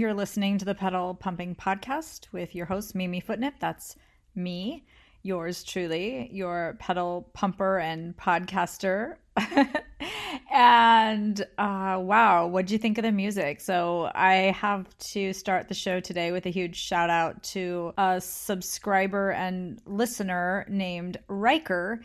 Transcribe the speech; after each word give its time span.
You're 0.00 0.14
listening 0.14 0.56
to 0.56 0.64
the 0.64 0.74
Pedal 0.74 1.12
Pumping 1.12 1.54
Podcast 1.54 2.32
with 2.32 2.54
your 2.54 2.64
host, 2.64 2.94
Mimi 2.94 3.20
Footnip. 3.20 3.56
That's 3.60 3.96
me, 4.34 4.86
yours 5.22 5.62
truly, 5.62 6.30
your 6.32 6.78
pedal 6.78 7.28
pumper 7.34 7.78
and 7.78 8.16
podcaster. 8.16 9.16
and 10.50 11.42
uh, 11.58 11.98
wow, 12.00 12.46
what 12.46 12.64
do 12.64 12.72
you 12.72 12.78
think 12.78 12.96
of 12.96 13.02
the 13.02 13.12
music? 13.12 13.60
So, 13.60 14.10
I 14.14 14.56
have 14.58 14.86
to 15.12 15.34
start 15.34 15.68
the 15.68 15.74
show 15.74 16.00
today 16.00 16.32
with 16.32 16.46
a 16.46 16.50
huge 16.50 16.76
shout 16.76 17.10
out 17.10 17.42
to 17.52 17.92
a 17.98 18.22
subscriber 18.22 19.32
and 19.32 19.82
listener 19.84 20.64
named 20.70 21.18
Riker 21.28 22.00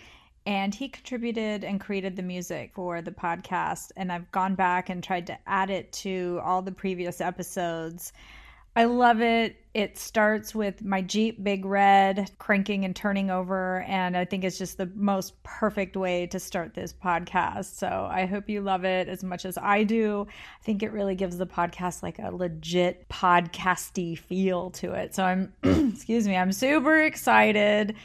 and 0.46 0.76
he 0.76 0.88
contributed 0.88 1.64
and 1.64 1.80
created 1.80 2.16
the 2.16 2.22
music 2.22 2.72
for 2.76 3.02
the 3.02 3.12
podcast 3.12 3.92
and 3.96 4.12
i've 4.12 4.32
gone 4.32 4.56
back 4.56 4.90
and 4.90 5.04
tried 5.04 5.28
to 5.28 5.38
add 5.48 5.70
it 5.70 5.92
to 5.92 6.40
all 6.44 6.62
the 6.62 6.72
previous 6.72 7.22
episodes. 7.22 8.14
I 8.78 8.84
love 8.84 9.22
it. 9.22 9.56
It 9.74 9.98
starts 9.98 10.54
with 10.54 10.84
my 10.84 11.02
jeep 11.02 11.42
big 11.42 11.64
red 11.64 12.30
cranking 12.40 12.84
and 12.84 12.94
turning 12.94 13.32
over 13.32 13.84
and 13.84 14.18
i 14.18 14.26
think 14.26 14.44
it's 14.44 14.58
just 14.58 14.78
the 14.78 14.92
most 14.96 15.42
perfect 15.44 15.96
way 15.96 16.28
to 16.28 16.40
start 16.40 16.74
this 16.74 16.94
podcast. 16.94 17.76
So 17.78 18.08
i 18.12 18.26
hope 18.26 18.50
you 18.50 18.62
love 18.62 18.84
it 18.84 19.08
as 19.08 19.24
much 19.24 19.46
as 19.46 19.58
i 19.58 19.84
do. 19.84 20.28
I 20.30 20.64
think 20.64 20.84
it 20.84 20.92
really 20.92 21.16
gives 21.16 21.38
the 21.38 21.48
podcast 21.48 22.04
like 22.04 22.20
a 22.20 22.36
legit 22.36 23.08
podcasty 23.08 24.18
feel 24.18 24.72
to 24.72 24.92
it. 24.92 25.16
So 25.16 25.24
i'm 25.24 25.54
excuse 25.64 26.28
me 26.28 26.36
i'm 26.36 26.52
super 26.52 27.02
excited 27.02 27.96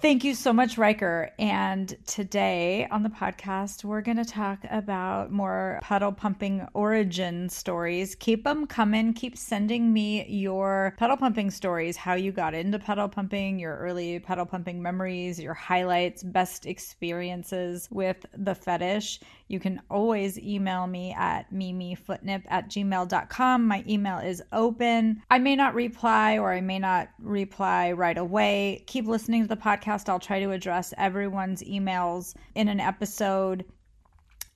Thank 0.00 0.22
you 0.22 0.36
so 0.36 0.52
much, 0.52 0.78
Riker. 0.78 1.32
And 1.40 1.96
today 2.06 2.86
on 2.88 3.02
the 3.02 3.08
podcast, 3.08 3.82
we're 3.82 4.00
going 4.00 4.18
to 4.18 4.24
talk 4.24 4.60
about 4.70 5.32
more 5.32 5.80
pedal 5.82 6.12
pumping 6.12 6.68
origin 6.72 7.48
stories. 7.48 8.14
Keep 8.14 8.44
them 8.44 8.68
coming. 8.68 9.12
Keep 9.12 9.36
sending 9.36 9.92
me 9.92 10.24
your 10.28 10.94
pedal 10.98 11.16
pumping 11.16 11.50
stories, 11.50 11.96
how 11.96 12.14
you 12.14 12.30
got 12.30 12.54
into 12.54 12.78
pedal 12.78 13.08
pumping, 13.08 13.58
your 13.58 13.76
early 13.76 14.20
pedal 14.20 14.46
pumping 14.46 14.80
memories, 14.80 15.40
your 15.40 15.54
highlights, 15.54 16.22
best 16.22 16.64
experiences 16.64 17.88
with 17.90 18.24
the 18.36 18.54
fetish. 18.54 19.18
You 19.48 19.58
can 19.58 19.80
always 19.90 20.38
email 20.38 20.86
me 20.86 21.14
at 21.14 21.50
mimifootnip 21.52 22.42
at 22.48 22.68
gmail.com. 22.68 23.66
My 23.66 23.82
email 23.88 24.18
is 24.18 24.42
open. 24.52 25.22
I 25.30 25.38
may 25.38 25.56
not 25.56 25.74
reply 25.74 26.38
or 26.38 26.52
I 26.52 26.60
may 26.60 26.78
not 26.78 27.08
reply 27.18 27.92
right 27.92 28.18
away. 28.18 28.84
Keep 28.86 29.06
listening 29.06 29.42
to 29.42 29.48
the 29.48 29.56
podcast. 29.56 30.08
I'll 30.10 30.18
try 30.20 30.40
to 30.40 30.50
address 30.50 30.92
everyone's 30.98 31.62
emails 31.62 32.34
in 32.54 32.68
an 32.68 32.78
episode. 32.78 33.64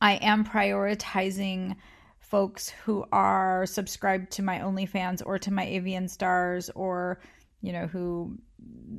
I 0.02 0.14
am 0.16 0.44
prioritizing 0.44 1.76
folks 2.18 2.68
who 2.68 3.04
are 3.12 3.64
subscribed 3.66 4.30
to 4.32 4.42
my 4.42 4.58
OnlyFans 4.58 5.22
or 5.24 5.38
to 5.38 5.50
my 5.50 5.64
AVN 5.64 6.08
Stars 6.08 6.70
or, 6.74 7.20
you 7.62 7.72
know, 7.72 7.86
who 7.86 8.36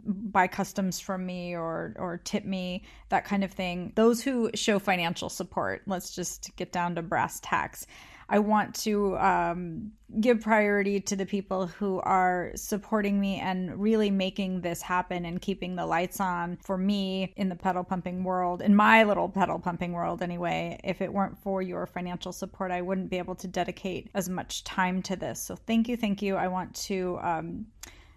buy 0.06 0.48
customs 0.48 1.00
from 1.00 1.26
me 1.26 1.56
or 1.56 1.96
or 1.98 2.18
tip 2.18 2.46
me 2.46 2.84
that 3.10 3.26
kind 3.26 3.44
of 3.44 3.52
thing. 3.52 3.94
Those 3.96 4.22
who 4.22 4.50
show 4.56 4.80
financial 4.80 5.30
support 5.30 5.84
let's 5.88 6.14
just 6.14 6.56
get 6.56 6.72
down 6.72 6.96
to 6.96 7.02
brass 7.02 7.40
tacks. 7.42 7.88
I 8.30 8.40
want 8.40 8.74
to 8.76 9.18
um, 9.18 9.92
give 10.20 10.42
priority 10.42 11.00
to 11.02 11.16
the 11.16 11.26
people 11.26 11.68
who 11.68 12.00
are 12.00 12.52
supporting 12.56 13.20
me 13.20 13.40
and 13.40 13.80
really 13.80 14.10
making 14.10 14.62
this 14.62 14.82
happen 14.82 15.26
and 15.26 15.42
keeping 15.42 15.76
the 15.76 15.86
lights 15.86 16.20
on 16.20 16.58
for 16.64 16.78
me 16.78 17.34
in 17.36 17.50
the 17.50 17.56
pedal 17.56 17.84
pumping 17.84 18.24
world 18.24 18.62
in 18.62 18.76
my 18.76 19.04
little 19.04 19.30
pedal 19.30 19.60
pumping 19.60 19.92
world 19.92 20.22
anyway. 20.22 20.80
If 20.84 21.02
it 21.02 21.14
weren't 21.14 21.38
for 21.38 21.62
your 21.62 21.86
financial 21.86 22.32
support 22.32 22.72
i 22.72 22.82
wouldn't 22.82 23.10
be 23.10 23.18
able 23.18 23.36
to 23.36 23.48
dedicate 23.48 24.10
as 24.14 24.30
much 24.30 24.64
time 24.64 25.02
to 25.04 25.16
this. 25.16 25.42
So 25.42 25.56
thank 25.56 25.88
you 25.88 25.98
thank 25.98 26.22
you. 26.22 26.36
I 26.36 26.48
want 26.48 26.74
to 26.88 27.20
um, 27.22 27.68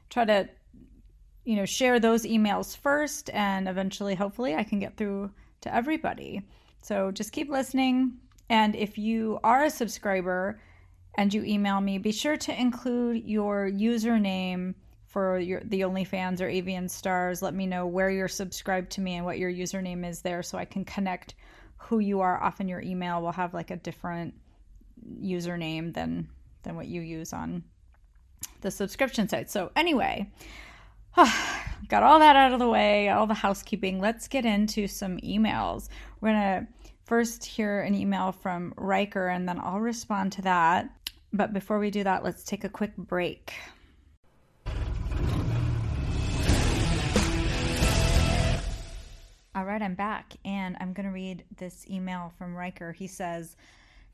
try 0.09 0.25
to 0.25 0.49
you 1.47 1.55
know, 1.55 1.65
share 1.65 2.01
those 2.01 2.25
emails 2.25 2.77
first 2.77 3.31
and 3.31 3.69
eventually, 3.69 4.17
hopefully, 4.17 4.57
I 4.57 4.65
can 4.65 4.81
get 4.81 4.97
through 4.97 5.31
to 5.61 5.75
everybody. 5.75 6.43
So 6.83 7.13
just 7.13 7.33
keep 7.33 7.49
listening. 7.49 8.19
And 8.51 8.75
if 8.75 8.99
you 8.99 9.39
are 9.45 9.65
a 9.65 9.71
subscriber 9.71 10.61
and 11.17 11.33
you 11.33 11.45
email 11.45 11.81
me, 11.81 11.99
be 11.99 12.11
sure 12.13 12.37
to 12.37 12.61
include 12.61 13.25
your 13.25 13.71
username 13.71 14.75
for 15.07 15.39
your 15.39 15.63
the 15.65 15.83
OnlyFans 15.83 16.41
or 16.41 16.49
AVN 16.49 16.91
Stars. 16.91 17.43
Let 17.43 17.55
me 17.55 17.67
know 17.67 17.87
where 17.87 18.11
you're 18.11 18.29
subscribed 18.29 18.91
to 18.93 19.01
me 19.01 19.15
and 19.15 19.25
what 19.25 19.39
your 19.39 19.51
username 19.51 20.07
is 20.07 20.23
there 20.23 20.43
so 20.43 20.59
I 20.59 20.65
can 20.65 20.85
connect 20.85 21.37
who 21.77 22.01
you 22.01 22.21
are. 22.21 22.43
Often 22.43 22.67
your 22.69 22.83
email 22.83 23.23
will 23.23 23.33
have 23.33 23.55
like 23.55 23.71
a 23.71 23.77
different 23.77 24.35
username 25.23 25.95
than 25.95 26.29
than 26.65 26.75
what 26.75 26.89
you 26.89 27.03
use 27.03 27.33
on 27.33 27.63
the 28.63 28.71
subscription 28.71 29.29
site. 29.29 29.49
So 29.49 29.71
anyway, 29.77 30.29
got 31.89 32.03
all 32.03 32.19
that 32.19 32.37
out 32.37 32.53
of 32.53 32.59
the 32.59 32.69
way, 32.69 33.09
all 33.09 33.27
the 33.27 33.33
housekeeping. 33.33 34.01
Let's 34.01 34.29
get 34.29 34.45
into 34.45 34.87
some 34.87 35.17
emails. 35.19 35.89
We're 36.21 36.33
going 36.33 36.43
to 36.43 36.67
first 37.05 37.43
hear 37.45 37.81
an 37.81 37.95
email 37.95 38.33
from 38.33 38.75
Riker 38.77 39.29
and 39.29 39.49
then 39.49 39.59
I'll 39.59 39.81
respond 39.81 40.33
to 40.33 40.43
that. 40.43 40.91
But 41.33 41.55
before 41.55 41.79
we 41.79 41.91
do 41.91 42.05
that, 42.05 42.23
let's 42.23 42.45
take 42.45 42.65
a 42.65 42.69
quick 42.69 42.95
break. 42.99 43.55
All 49.55 49.65
right, 49.65 49.81
I'm 49.81 49.95
back 49.95 50.35
and 50.45 50.77
I'm 50.81 50.93
going 50.93 51.07
to 51.07 51.13
read 51.13 51.45
this 51.57 51.87
email 51.89 52.31
from 52.37 52.55
Riker. 52.55 52.93
He 52.93 53.07
says, 53.07 53.57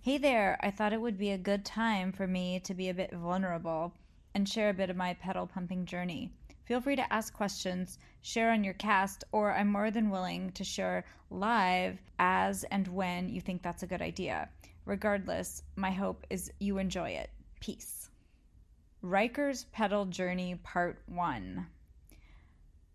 Hey 0.02 0.18
there, 0.18 0.56
I 0.60 0.70
thought 0.70 0.92
it 0.92 1.00
would 1.00 1.18
be 1.18 1.30
a 1.30 1.38
good 1.38 1.64
time 1.64 2.12
for 2.12 2.28
me 2.28 2.60
to 2.60 2.74
be 2.74 2.90
a 2.90 2.94
bit 2.94 3.12
vulnerable 3.12 3.92
and 4.34 4.48
share 4.48 4.70
a 4.70 4.74
bit 4.74 4.90
of 4.90 4.96
my 4.96 5.14
pedal 5.14 5.46
pumping 5.46 5.84
journey. 5.84 6.30
Feel 6.64 6.80
free 6.80 6.96
to 6.96 7.12
ask 7.12 7.34
questions, 7.34 7.98
share 8.20 8.52
on 8.52 8.62
your 8.62 8.74
cast, 8.74 9.24
or 9.32 9.52
I'm 9.52 9.68
more 9.68 9.90
than 9.90 10.10
willing 10.10 10.52
to 10.52 10.64
share 10.64 11.04
live 11.30 11.98
as 12.18 12.64
and 12.64 12.86
when 12.88 13.28
you 13.28 13.40
think 13.40 13.62
that's 13.62 13.82
a 13.82 13.86
good 13.88 14.02
idea. 14.02 14.48
Regardless, 14.84 15.62
my 15.76 15.90
hope 15.90 16.24
is 16.30 16.52
you 16.60 16.78
enjoy 16.78 17.10
it. 17.10 17.30
Peace. 17.60 18.10
Riker's 19.00 19.64
Pedal 19.72 20.06
Journey 20.06 20.54
Part 20.62 21.02
1. 21.06 21.66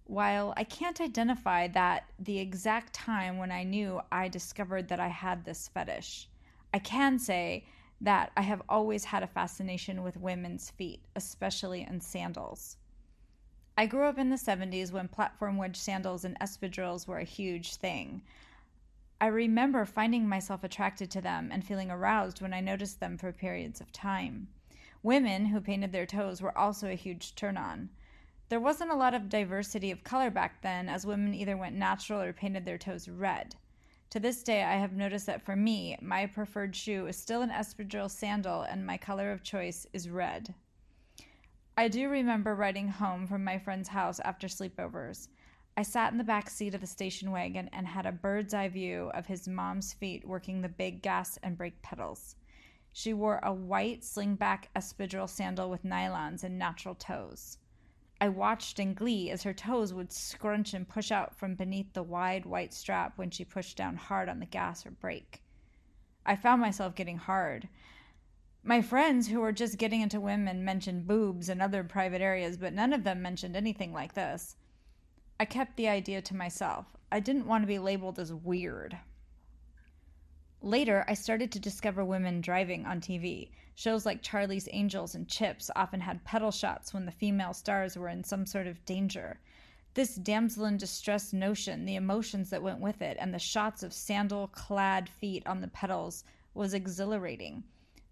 While 0.05 0.53
I 0.55 0.63
can't 0.63 1.01
identify 1.01 1.67
that 1.67 2.05
the 2.19 2.39
exact 2.39 2.93
time 2.93 3.37
when 3.37 3.51
I 3.51 3.63
knew 3.63 3.99
I 4.09 4.29
discovered 4.29 4.87
that 4.87 5.01
I 5.01 5.09
had 5.09 5.43
this 5.43 5.67
fetish, 5.67 6.29
I 6.73 6.79
can 6.79 7.19
say 7.19 7.65
that 7.99 8.31
I 8.37 8.41
have 8.41 8.61
always 8.69 9.03
had 9.03 9.23
a 9.23 9.27
fascination 9.27 10.03
with 10.03 10.15
women's 10.15 10.69
feet, 10.69 11.01
especially 11.17 11.81
in 11.81 11.99
sandals. 11.99 12.76
I 13.79 13.85
grew 13.85 14.05
up 14.05 14.17
in 14.17 14.31
the 14.31 14.37
70s 14.37 14.91
when 14.91 15.07
platform 15.07 15.55
wedge 15.55 15.77
sandals 15.77 16.25
and 16.25 16.35
espadrilles 16.39 17.05
were 17.05 17.19
a 17.19 17.23
huge 17.23 17.75
thing. 17.75 18.23
I 19.21 19.27
remember 19.27 19.85
finding 19.85 20.27
myself 20.27 20.63
attracted 20.63 21.11
to 21.11 21.21
them 21.21 21.51
and 21.51 21.63
feeling 21.63 21.91
aroused 21.91 22.41
when 22.41 22.55
I 22.55 22.59
noticed 22.59 22.99
them 22.99 23.19
for 23.19 23.31
periods 23.31 23.79
of 23.79 23.91
time. 23.91 24.47
Women 25.03 25.45
who 25.45 25.61
painted 25.61 25.91
their 25.91 26.07
toes 26.07 26.41
were 26.41 26.57
also 26.57 26.89
a 26.89 26.95
huge 26.95 27.35
turn 27.35 27.55
on. 27.55 27.89
There 28.49 28.59
wasn't 28.59 28.89
a 28.89 28.95
lot 28.95 29.13
of 29.13 29.29
diversity 29.29 29.91
of 29.91 30.03
color 30.03 30.31
back 30.31 30.63
then, 30.63 30.89
as 30.89 31.05
women 31.05 31.35
either 31.35 31.55
went 31.55 31.75
natural 31.75 32.19
or 32.19 32.33
painted 32.33 32.65
their 32.65 32.79
toes 32.79 33.07
red. 33.07 33.55
To 34.09 34.19
this 34.19 34.41
day, 34.41 34.63
I 34.63 34.77
have 34.77 34.93
noticed 34.93 35.27
that 35.27 35.43
for 35.43 35.55
me, 35.55 35.97
my 36.01 36.25
preferred 36.25 36.75
shoe 36.75 37.05
is 37.05 37.17
still 37.17 37.43
an 37.43 37.51
espadrille 37.51 38.09
sandal, 38.09 38.63
and 38.63 38.87
my 38.87 38.97
color 38.97 39.31
of 39.31 39.43
choice 39.43 39.85
is 39.93 40.09
red. 40.09 40.55
I 41.79 41.89
do 41.89 42.09
remember 42.09 42.55
riding 42.55 42.87
home 42.87 43.27
from 43.27 43.43
my 43.43 43.59
friend's 43.59 43.89
house 43.89 44.19
after 44.21 44.47
sleepovers. 44.47 45.27
I 45.77 45.83
sat 45.83 46.11
in 46.11 46.17
the 46.17 46.23
back 46.23 46.49
seat 46.49 46.73
of 46.73 46.81
the 46.81 46.87
station 46.87 47.29
wagon 47.29 47.69
and 47.71 47.85
had 47.85 48.07
a 48.07 48.11
bird's 48.11 48.55
eye 48.55 48.67
view 48.67 49.11
of 49.13 49.27
his 49.27 49.47
mom's 49.47 49.93
feet 49.93 50.27
working 50.27 50.59
the 50.59 50.69
big 50.69 51.03
gas 51.03 51.37
and 51.43 51.55
brake 51.55 51.79
pedals. 51.83 52.35
She 52.93 53.13
wore 53.13 53.39
a 53.43 53.53
white 53.53 54.01
slingback 54.01 54.69
espadrille 54.75 55.29
sandal 55.29 55.69
with 55.69 55.83
nylons 55.83 56.43
and 56.43 56.57
natural 56.57 56.95
toes. 56.95 57.59
I 58.19 58.29
watched 58.29 58.79
in 58.79 58.95
glee 58.95 59.29
as 59.29 59.43
her 59.43 59.53
toes 59.53 59.93
would 59.93 60.11
scrunch 60.11 60.73
and 60.73 60.89
push 60.89 61.11
out 61.11 61.35
from 61.35 61.53
beneath 61.53 61.93
the 61.93 62.01
wide 62.01 62.47
white 62.47 62.73
strap 62.73 63.19
when 63.19 63.29
she 63.29 63.45
pushed 63.45 63.77
down 63.77 63.97
hard 63.97 64.29
on 64.29 64.39
the 64.39 64.47
gas 64.47 64.83
or 64.83 64.89
brake. 64.89 65.43
I 66.25 66.37
found 66.37 66.59
myself 66.59 66.95
getting 66.95 67.17
hard. 67.17 67.69
My 68.67 68.81
friends 68.81 69.29
who 69.29 69.39
were 69.39 69.53
just 69.53 69.77
getting 69.77 70.01
into 70.01 70.19
women 70.19 70.65
mentioned 70.65 71.07
boobs 71.07 71.47
and 71.47 71.61
other 71.61 71.85
private 71.85 72.19
areas, 72.19 72.57
but 72.57 72.73
none 72.73 72.91
of 72.91 73.05
them 73.05 73.21
mentioned 73.21 73.55
anything 73.55 73.93
like 73.93 74.13
this. 74.13 74.57
I 75.39 75.45
kept 75.45 75.77
the 75.77 75.87
idea 75.87 76.21
to 76.23 76.35
myself. 76.35 76.85
I 77.09 77.21
didn't 77.21 77.47
want 77.47 77.63
to 77.63 77.67
be 77.67 77.79
labeled 77.79 78.19
as 78.19 78.33
weird. 78.33 78.97
Later, 80.61 81.05
I 81.07 81.13
started 81.13 81.49
to 81.53 81.61
discover 81.61 82.03
women 82.03 82.41
driving 82.41 82.85
on 82.85 82.99
TV. 82.99 83.51
Shows 83.75 84.05
like 84.05 84.21
Charlie's 84.21 84.67
Angels 84.73 85.15
and 85.15 85.29
CHiPs 85.29 85.69
often 85.73 86.01
had 86.01 86.25
pedal 86.25 86.51
shots 86.51 86.93
when 86.93 87.05
the 87.05 87.11
female 87.13 87.53
stars 87.53 87.97
were 87.97 88.09
in 88.09 88.25
some 88.25 88.45
sort 88.45 88.67
of 88.67 88.83
danger. 88.83 89.39
This 89.93 90.15
damsel 90.15 90.65
in 90.65 90.75
distress 90.75 91.31
notion, 91.31 91.85
the 91.85 91.95
emotions 91.95 92.49
that 92.49 92.61
went 92.61 92.81
with 92.81 93.01
it, 93.01 93.15
and 93.17 93.33
the 93.33 93.39
shots 93.39 93.81
of 93.81 93.93
sandal 93.93 94.49
clad 94.49 95.07
feet 95.07 95.47
on 95.47 95.61
the 95.61 95.69
pedals 95.69 96.25
was 96.53 96.73
exhilarating. 96.73 97.63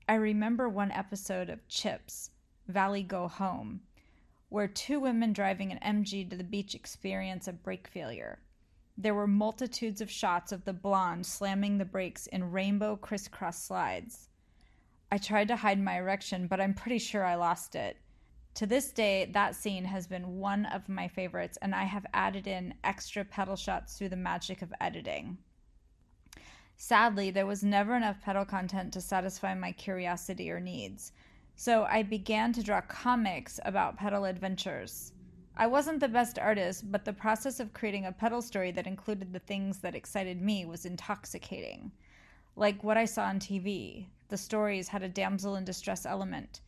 I 0.08 0.14
remember 0.14 0.70
one 0.70 0.92
episode 0.92 1.50
of 1.50 1.68
CHiPs, 1.68 2.30
Valley 2.68 3.02
Go 3.02 3.28
Home, 3.28 3.82
where 4.50 4.68
two 4.68 5.00
women 5.00 5.34
driving 5.34 5.72
an 5.72 5.80
MG 6.04 6.30
to 6.30 6.38
the 6.38 6.44
beach 6.44 6.76
experience 6.76 7.48
a 7.48 7.54
brake 7.54 7.88
failure. 7.88 8.38
There 8.96 9.16
were 9.16 9.26
multitudes 9.26 10.02
of 10.02 10.12
shots 10.12 10.52
of 10.52 10.64
the 10.64 10.74
blonde 10.74 11.26
slamming 11.26 11.80
the 11.80 11.86
brakes 11.86 12.28
in 12.28 12.52
rainbow 12.52 12.98
crisscross 12.98 13.64
slides. 13.64 14.30
I 15.12 15.18
tried 15.18 15.48
to 15.48 15.56
hide 15.56 15.80
my 15.80 15.98
erection, 15.98 16.46
but 16.46 16.62
I'm 16.62 16.76
pretty 16.76 17.00
sure 17.00 17.26
I 17.26 17.34
lost 17.34 17.74
it. 17.74 17.98
To 18.54 18.68
this 18.68 18.92
day, 18.92 19.26
that 19.34 19.56
scene 19.56 19.86
has 19.86 20.06
been 20.06 20.38
one 20.38 20.68
of 20.68 20.88
my 20.88 21.08
favorites, 21.08 21.58
and 21.64 21.74
I 21.74 21.86
have 21.86 22.06
added 22.14 22.46
in 22.46 22.76
extra 22.84 23.26
pedal 23.26 23.56
shots 23.56 23.98
through 23.98 24.10
the 24.10 24.16
magic 24.16 24.62
of 24.62 24.72
editing. 24.80 25.40
Sadly, 26.78 27.32
there 27.32 27.46
was 27.46 27.64
never 27.64 27.96
enough 27.96 28.22
pedal 28.22 28.46
content 28.46 28.92
to 28.94 29.02
satisfy 29.02 29.54
my 29.54 29.72
curiosity 29.72 30.52
or 30.52 30.60
needs, 30.60 31.14
so 31.56 31.86
I 31.86 32.04
began 32.04 32.52
to 32.54 32.64
draw 32.64 32.82
comics 32.82 33.60
about 33.64 33.98
pedal 33.98 34.26
adventures. 34.26 35.14
I 35.56 35.68
wasn't 35.68 36.02
the 36.02 36.10
best 36.10 36.38
artist, 36.38 36.92
but 36.92 37.06
the 37.06 37.14
process 37.14 37.62
of 37.62 37.74
creating 37.74 38.06
a 38.06 38.12
pedal 38.12 38.42
story 38.42 38.72
that 38.72 38.88
included 38.88 39.32
the 39.32 39.40
things 39.40 39.80
that 39.80 39.96
excited 39.96 40.42
me 40.42 40.66
was 40.66 40.86
intoxicating. 40.86 41.94
Like 42.58 42.84
what 42.84 42.98
I 42.98 43.06
saw 43.06 43.24
on 43.24 43.40
TV, 43.40 44.08
the 44.28 44.38
stories 44.38 44.90
had 44.90 45.02
a 45.02 45.08
damsel 45.08 45.56
in 45.56 45.64
distress 45.64 46.06
element 46.06 46.60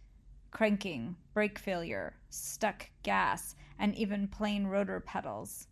cranking, 0.52 1.18
brake 1.34 1.60
failure, 1.60 2.16
stuck 2.30 2.90
gas, 3.04 3.56
and 3.78 3.94
even 3.96 4.28
plain 4.28 4.66
rotor 4.66 5.02
pedals. 5.02 5.68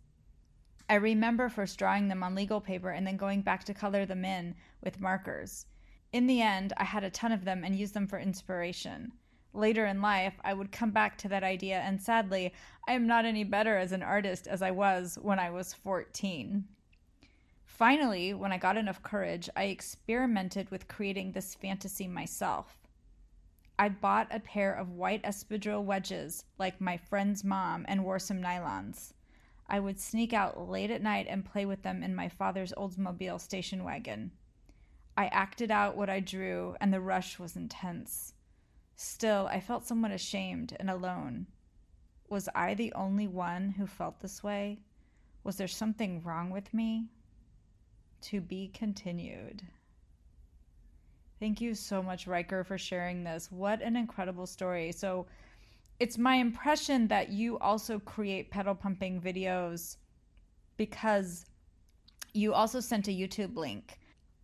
I 0.88 0.94
remember 0.94 1.48
first 1.48 1.78
drawing 1.78 2.08
them 2.08 2.22
on 2.22 2.34
legal 2.34 2.60
paper 2.60 2.90
and 2.90 3.06
then 3.06 3.16
going 3.16 3.42
back 3.42 3.64
to 3.64 3.74
color 3.74 4.06
them 4.06 4.24
in 4.24 4.54
with 4.82 5.00
markers. 5.00 5.66
In 6.12 6.28
the 6.28 6.40
end, 6.40 6.72
I 6.76 6.84
had 6.84 7.02
a 7.02 7.10
ton 7.10 7.32
of 7.32 7.44
them 7.44 7.64
and 7.64 7.74
used 7.74 7.92
them 7.92 8.06
for 8.06 8.18
inspiration. 8.18 9.12
Later 9.52 9.86
in 9.86 10.00
life, 10.00 10.34
I 10.44 10.54
would 10.54 10.70
come 10.70 10.90
back 10.90 11.18
to 11.18 11.28
that 11.28 11.42
idea, 11.42 11.80
and 11.80 12.00
sadly, 12.00 12.52
I 12.86 12.92
am 12.92 13.06
not 13.06 13.24
any 13.24 13.42
better 13.42 13.76
as 13.76 13.90
an 13.90 14.02
artist 14.02 14.46
as 14.46 14.62
I 14.62 14.70
was 14.70 15.18
when 15.20 15.38
I 15.38 15.50
was 15.50 15.74
14. 15.74 16.64
Finally, 17.64 18.34
when 18.34 18.52
I 18.52 18.58
got 18.58 18.76
enough 18.76 19.02
courage, 19.02 19.50
I 19.56 19.64
experimented 19.64 20.70
with 20.70 20.88
creating 20.88 21.32
this 21.32 21.54
fantasy 21.54 22.06
myself. 22.06 22.78
I 23.78 23.88
bought 23.88 24.28
a 24.30 24.40
pair 24.40 24.72
of 24.72 24.92
white 24.92 25.22
espadrille 25.24 25.84
wedges, 25.84 26.44
like 26.58 26.80
my 26.80 26.96
friend's 26.96 27.42
mom, 27.42 27.84
and 27.88 28.04
wore 28.04 28.18
some 28.18 28.40
nylons. 28.40 29.12
I 29.68 29.80
would 29.80 29.98
sneak 29.98 30.32
out 30.32 30.68
late 30.68 30.90
at 30.90 31.02
night 31.02 31.26
and 31.28 31.44
play 31.44 31.66
with 31.66 31.82
them 31.82 32.02
in 32.02 32.14
my 32.14 32.28
father's 32.28 32.72
Oldsmobile 32.76 33.40
station 33.40 33.82
wagon. 33.84 34.30
I 35.16 35.26
acted 35.26 35.70
out 35.70 35.96
what 35.96 36.10
I 36.10 36.20
drew, 36.20 36.76
and 36.80 36.92
the 36.92 37.00
rush 37.00 37.38
was 37.38 37.56
intense. 37.56 38.34
Still, 38.94 39.48
I 39.50 39.60
felt 39.60 39.86
somewhat 39.86 40.12
ashamed 40.12 40.76
and 40.78 40.88
alone. 40.88 41.46
Was 42.28 42.48
I 42.54 42.74
the 42.74 42.92
only 42.92 43.26
one 43.26 43.70
who 43.70 43.86
felt 43.86 44.20
this 44.20 44.42
way? 44.42 44.80
Was 45.42 45.56
there 45.56 45.68
something 45.68 46.22
wrong 46.22 46.50
with 46.50 46.72
me? 46.74 47.08
To 48.22 48.40
be 48.40 48.68
continued. 48.68 49.62
Thank 51.38 51.60
you 51.60 51.74
so 51.74 52.02
much, 52.02 52.26
Riker, 52.26 52.64
for 52.64 52.78
sharing 52.78 53.22
this. 53.22 53.52
What 53.52 53.82
an 53.82 53.96
incredible 53.96 54.46
story. 54.46 54.92
So, 54.92 55.26
it's 55.98 56.18
my 56.18 56.36
impression 56.36 57.08
that 57.08 57.30
you 57.30 57.58
also 57.58 57.98
create 57.98 58.50
pedal 58.50 58.74
pumping 58.74 59.20
videos 59.20 59.96
because 60.76 61.46
you 62.34 62.52
also 62.52 62.80
sent 62.80 63.08
a 63.08 63.10
YouTube 63.10 63.56
link. 63.56 63.98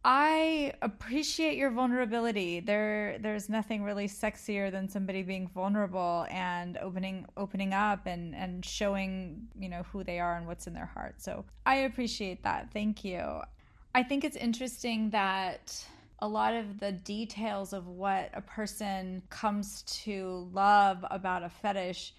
I 0.04 0.72
appreciate 0.82 1.56
your 1.56 1.70
vulnerability. 1.70 2.58
There 2.58 3.18
there's 3.20 3.48
nothing 3.48 3.84
really 3.84 4.08
sexier 4.08 4.72
than 4.72 4.88
somebody 4.88 5.22
being 5.22 5.46
vulnerable 5.46 6.26
and 6.28 6.76
opening 6.78 7.26
opening 7.36 7.72
up 7.72 8.06
and 8.06 8.34
and 8.34 8.64
showing, 8.64 9.46
you 9.56 9.68
know, 9.68 9.84
who 9.92 10.02
they 10.02 10.18
are 10.18 10.36
and 10.36 10.46
what's 10.48 10.66
in 10.66 10.74
their 10.74 10.86
heart. 10.86 11.22
So, 11.22 11.44
I 11.66 11.76
appreciate 11.76 12.42
that. 12.42 12.72
Thank 12.72 13.04
you. 13.04 13.42
I 13.94 14.02
think 14.02 14.24
it's 14.24 14.36
interesting 14.36 15.10
that 15.10 15.86
a 16.22 16.28
lot 16.28 16.54
of 16.54 16.78
the 16.78 16.92
details 16.92 17.72
of 17.72 17.88
what 17.88 18.30
a 18.32 18.40
person 18.40 19.20
comes 19.28 19.82
to 19.82 20.48
love 20.52 21.04
about 21.10 21.42
a 21.42 21.48
fetish 21.48 22.14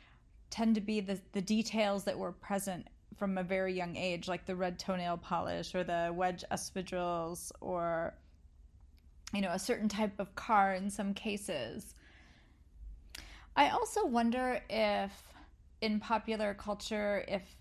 tend 0.50 0.76
to 0.76 0.82
be 0.82 1.00
the, 1.00 1.18
the 1.32 1.42
details 1.42 2.04
that 2.04 2.20
were 2.20 2.34
present 2.34 2.86
from 3.18 3.38
a 3.38 3.44
very 3.44 3.74
young 3.74 3.96
age, 3.96 4.28
like 4.28 4.46
the 4.46 4.58
red 4.58 4.78
toenail 4.78 5.16
polish 5.16 5.74
or 5.74 5.86
the 5.86 6.12
wedge 6.14 6.44
espadrilles 6.52 7.54
or, 7.62 8.14
you 9.34 9.40
know, 9.40 9.52
a 9.52 9.60
certain 9.60 9.88
type 9.88 10.20
of 10.20 10.36
car 10.36 10.74
in 10.74 10.90
some 10.90 11.14
cases. 11.14 11.96
I 13.56 13.70
also 13.70 14.06
wonder 14.06 14.62
if 14.70 15.12
in 15.80 16.02
popular 16.02 16.54
culture, 16.54 17.24
if 17.30 17.56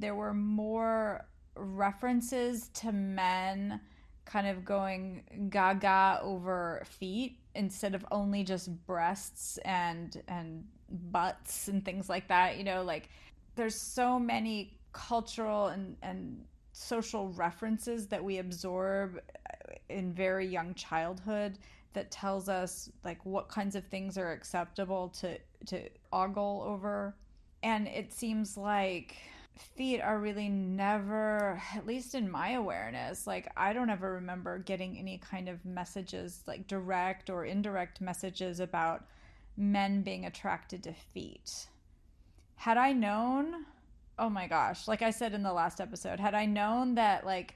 there 0.00 0.16
were 0.16 0.34
more 0.34 1.24
references 1.54 2.70
to 2.74 2.90
men 2.90 3.80
kind 4.26 4.46
of 4.46 4.64
going 4.64 5.22
gaga 5.50 6.20
over 6.22 6.82
feet 6.84 7.38
instead 7.54 7.94
of 7.94 8.04
only 8.10 8.44
just 8.44 8.68
breasts 8.86 9.58
and 9.64 10.22
and 10.28 10.64
butts 10.88 11.68
and 11.68 11.84
things 11.84 12.08
like 12.08 12.28
that 12.28 12.58
you 12.58 12.64
know 12.64 12.82
like 12.82 13.08
there's 13.54 13.80
so 13.80 14.18
many 14.18 14.78
cultural 14.92 15.68
and 15.68 15.96
and 16.02 16.44
social 16.72 17.30
references 17.30 18.06
that 18.06 18.22
we 18.22 18.38
absorb 18.38 19.16
uh, 19.16 19.74
in 19.88 20.12
very 20.12 20.46
young 20.46 20.74
childhood 20.74 21.58
that 21.94 22.10
tells 22.10 22.50
us 22.50 22.90
like 23.04 23.24
what 23.24 23.48
kinds 23.48 23.74
of 23.74 23.84
things 23.86 24.18
are 24.18 24.32
acceptable 24.32 25.08
to 25.08 25.38
to 25.64 25.88
ogle 26.12 26.62
over. 26.66 27.16
And 27.62 27.88
it 27.88 28.12
seems 28.12 28.58
like 28.58 29.16
feet 29.58 30.00
are 30.00 30.18
really 30.18 30.48
never 30.48 31.60
at 31.74 31.86
least 31.86 32.14
in 32.14 32.30
my 32.30 32.50
awareness 32.50 33.26
like 33.26 33.50
i 33.56 33.72
don't 33.72 33.90
ever 33.90 34.12
remember 34.12 34.58
getting 34.58 34.98
any 34.98 35.18
kind 35.18 35.48
of 35.48 35.64
messages 35.64 36.42
like 36.46 36.66
direct 36.66 37.30
or 37.30 37.44
indirect 37.44 38.00
messages 38.00 38.60
about 38.60 39.04
men 39.56 40.02
being 40.02 40.26
attracted 40.26 40.82
to 40.82 40.92
feet. 40.92 41.66
Had 42.56 42.76
i 42.76 42.92
known 42.92 43.64
oh 44.18 44.30
my 44.30 44.46
gosh 44.46 44.88
like 44.88 45.02
i 45.02 45.10
said 45.10 45.34
in 45.34 45.42
the 45.42 45.52
last 45.52 45.80
episode 45.80 46.18
had 46.18 46.34
i 46.34 46.46
known 46.46 46.94
that 46.94 47.26
like 47.26 47.54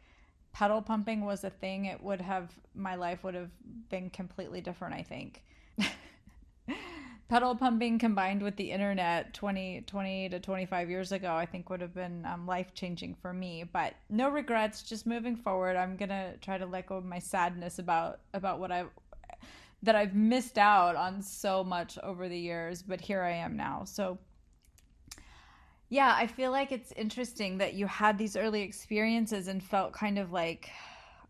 pedal 0.53 0.83
pumping 0.83 1.25
was 1.25 1.45
a 1.45 1.51
thing 1.51 1.87
it 1.87 2.03
would 2.03 2.21
have 2.21 2.51
my 2.75 2.95
life 2.95 3.25
would 3.25 3.35
have 3.35 3.51
been 3.89 4.11
completely 4.11 4.61
different 4.61 4.95
i 4.95 5.03
think 5.03 5.43
pedal 7.31 7.55
pumping 7.55 7.97
combined 7.97 8.43
with 8.43 8.57
the 8.57 8.73
internet 8.73 9.33
20, 9.35 9.83
20 9.87 10.29
to 10.31 10.41
25 10.41 10.91
years 10.91 11.13
ago, 11.13 11.33
I 11.33 11.47
think 11.47 11.71
would 11.71 11.81
have 11.81 11.95
been 11.95 12.27
um, 12.27 12.45
life 12.45 12.75
changing 12.75 13.15
for 13.15 13.33
me. 13.33 13.65
But 13.73 13.95
no 14.09 14.29
regrets, 14.29 14.83
just 14.83 15.07
moving 15.07 15.37
forward. 15.37 15.77
I'm 15.77 15.97
going 15.97 16.09
to 16.09 16.37
try 16.39 16.59
to 16.59 16.67
let 16.67 16.87
go 16.87 16.97
of 16.97 17.05
my 17.05 17.21
sadness 17.21 17.79
about, 17.79 18.19
about 18.35 18.59
what 18.59 18.73
I've, 18.73 18.91
that 19.85 19.95
I've 19.95 20.13
missed 20.13 20.59
out 20.59 20.97
on 20.97 21.23
so 21.23 21.63
much 21.63 21.97
over 22.03 22.29
the 22.29 22.37
years. 22.37 22.83
But 22.83 23.01
here 23.01 23.23
I 23.23 23.31
am 23.31 23.57
now. 23.57 23.85
So, 23.85 24.19
yeah, 25.89 26.13
I 26.19 26.27
feel 26.27 26.51
like 26.51 26.73
it's 26.73 26.91
interesting 26.97 27.59
that 27.59 27.75
you 27.75 27.87
had 27.87 28.19
these 28.19 28.35
early 28.35 28.63
experiences 28.63 29.47
and 29.47 29.63
felt 29.63 29.93
kind 29.93 30.19
of 30.19 30.33
like, 30.33 30.69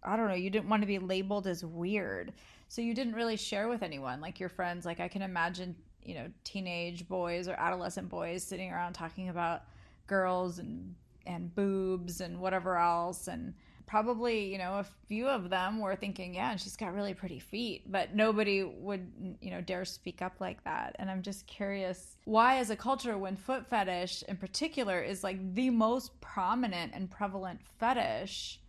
I 0.02 0.16
don't 0.16 0.28
know, 0.28 0.34
you 0.34 0.48
didn't 0.48 0.70
want 0.70 0.80
to 0.80 0.86
be 0.86 0.98
labeled 0.98 1.46
as 1.46 1.62
weird. 1.62 2.32
So 2.70 2.82
you 2.82 2.94
didn't 2.94 3.14
really 3.14 3.36
share 3.36 3.66
with 3.66 3.82
anyone, 3.82 4.20
like 4.20 4.38
your 4.38 4.48
friends. 4.48 4.86
Like 4.86 5.00
I 5.00 5.08
can 5.08 5.22
imagine 5.22 5.74
you 6.04 6.14
know 6.14 6.28
teenage 6.44 7.08
boys 7.08 7.48
or 7.48 7.54
adolescent 7.58 8.08
boys 8.08 8.44
sitting 8.44 8.70
around 8.70 8.92
talking 8.92 9.28
about 9.28 9.62
girls 10.06 10.60
and 10.60 10.94
and 11.26 11.52
boobs 11.54 12.20
and 12.20 12.40
whatever 12.40 12.78
else 12.78 13.26
and 13.26 13.54
probably 13.86 14.52
you 14.52 14.56
know 14.56 14.74
a 14.78 14.86
few 15.08 15.26
of 15.26 15.50
them 15.50 15.80
were 15.80 15.96
thinking 15.96 16.34
yeah 16.34 16.54
she's 16.54 16.76
got 16.76 16.94
really 16.94 17.12
pretty 17.12 17.40
feet 17.40 17.82
but 17.90 18.14
nobody 18.14 18.62
would 18.62 19.36
you 19.40 19.50
know 19.50 19.60
dare 19.60 19.84
speak 19.84 20.22
up 20.22 20.36
like 20.40 20.62
that 20.64 20.94
and 21.00 21.10
i'm 21.10 21.22
just 21.22 21.46
curious 21.46 22.16
why 22.24 22.58
as 22.58 22.70
a 22.70 22.76
culture 22.76 23.18
when 23.18 23.36
foot 23.36 23.66
fetish 23.66 24.22
in 24.28 24.36
particular 24.36 25.00
is 25.02 25.24
like 25.24 25.54
the 25.54 25.68
most 25.70 26.18
prominent 26.20 26.92
and 26.94 27.10
prevalent 27.10 27.60
fetish 27.78 28.60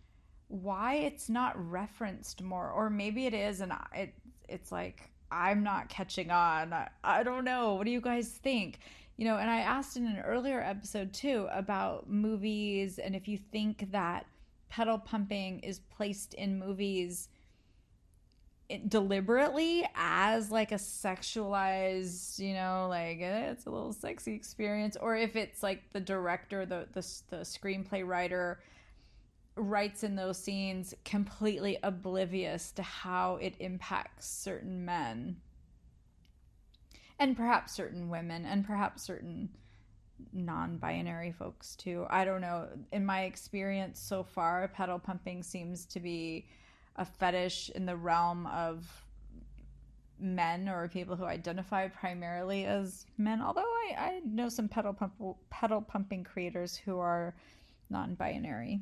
why 0.52 0.96
it's 0.96 1.30
not 1.30 1.54
referenced 1.70 2.42
more 2.42 2.70
or 2.70 2.90
maybe 2.90 3.24
it 3.24 3.32
is 3.32 3.62
and 3.62 3.72
it 3.94 4.12
it's 4.48 4.70
like 4.70 5.10
I'm 5.30 5.62
not 5.62 5.88
catching 5.88 6.30
on. 6.30 6.74
I, 6.74 6.88
I 7.02 7.22
don't 7.22 7.46
know. 7.46 7.76
What 7.76 7.86
do 7.86 7.90
you 7.90 8.02
guys 8.02 8.28
think? 8.28 8.80
You 9.16 9.24
know, 9.24 9.38
and 9.38 9.48
I 9.48 9.60
asked 9.60 9.96
in 9.96 10.06
an 10.06 10.18
earlier 10.18 10.60
episode 10.60 11.14
too 11.14 11.48
about 11.50 12.10
movies 12.10 12.98
and 12.98 13.16
if 13.16 13.28
you 13.28 13.38
think 13.38 13.90
that 13.92 14.26
pedal 14.68 14.98
pumping 14.98 15.60
is 15.60 15.78
placed 15.78 16.34
in 16.34 16.58
movies 16.58 17.30
deliberately 18.88 19.88
as 19.94 20.50
like 20.50 20.72
a 20.72 20.76
sexualized, 20.76 22.38
you 22.38 22.52
know, 22.52 22.88
like 22.90 23.20
eh, 23.22 23.50
it's 23.50 23.64
a 23.64 23.70
little 23.70 23.94
sexy 23.94 24.34
experience, 24.34 24.98
or 25.00 25.16
if 25.16 25.34
it's 25.34 25.62
like 25.62 25.82
the 25.92 26.00
director, 26.00 26.66
the 26.66 26.86
the, 26.92 27.06
the 27.30 27.36
screenplay 27.38 28.06
writer 28.06 28.60
writes 29.56 30.02
in 30.02 30.16
those 30.16 30.38
scenes 30.38 30.94
completely 31.04 31.78
oblivious 31.82 32.72
to 32.72 32.82
how 32.82 33.36
it 33.36 33.54
impacts 33.58 34.26
certain 34.26 34.84
men 34.84 35.36
and 37.18 37.36
perhaps 37.36 37.72
certain 37.72 38.08
women 38.08 38.44
and 38.46 38.64
perhaps 38.64 39.02
certain 39.02 39.48
non-binary 40.32 41.32
folks 41.32 41.76
too. 41.76 42.06
I 42.08 42.24
don't 42.24 42.40
know. 42.40 42.68
In 42.92 43.04
my 43.04 43.22
experience 43.22 44.00
so 44.00 44.22
far, 44.22 44.68
pedal 44.68 44.98
pumping 44.98 45.42
seems 45.42 45.84
to 45.86 46.00
be 46.00 46.46
a 46.96 47.04
fetish 47.04 47.70
in 47.74 47.86
the 47.86 47.96
realm 47.96 48.46
of 48.46 48.86
men 50.18 50.68
or 50.68 50.88
people 50.88 51.16
who 51.16 51.24
identify 51.24 51.88
primarily 51.88 52.64
as 52.64 53.06
men. 53.18 53.42
Although 53.42 53.60
I, 53.60 53.94
I 53.98 54.20
know 54.24 54.48
some 54.48 54.68
pedal 54.68 54.92
pump 54.92 55.14
pedal 55.50 55.82
pumping 55.82 56.24
creators 56.24 56.76
who 56.76 56.98
are 56.98 57.34
non-binary. 57.90 58.80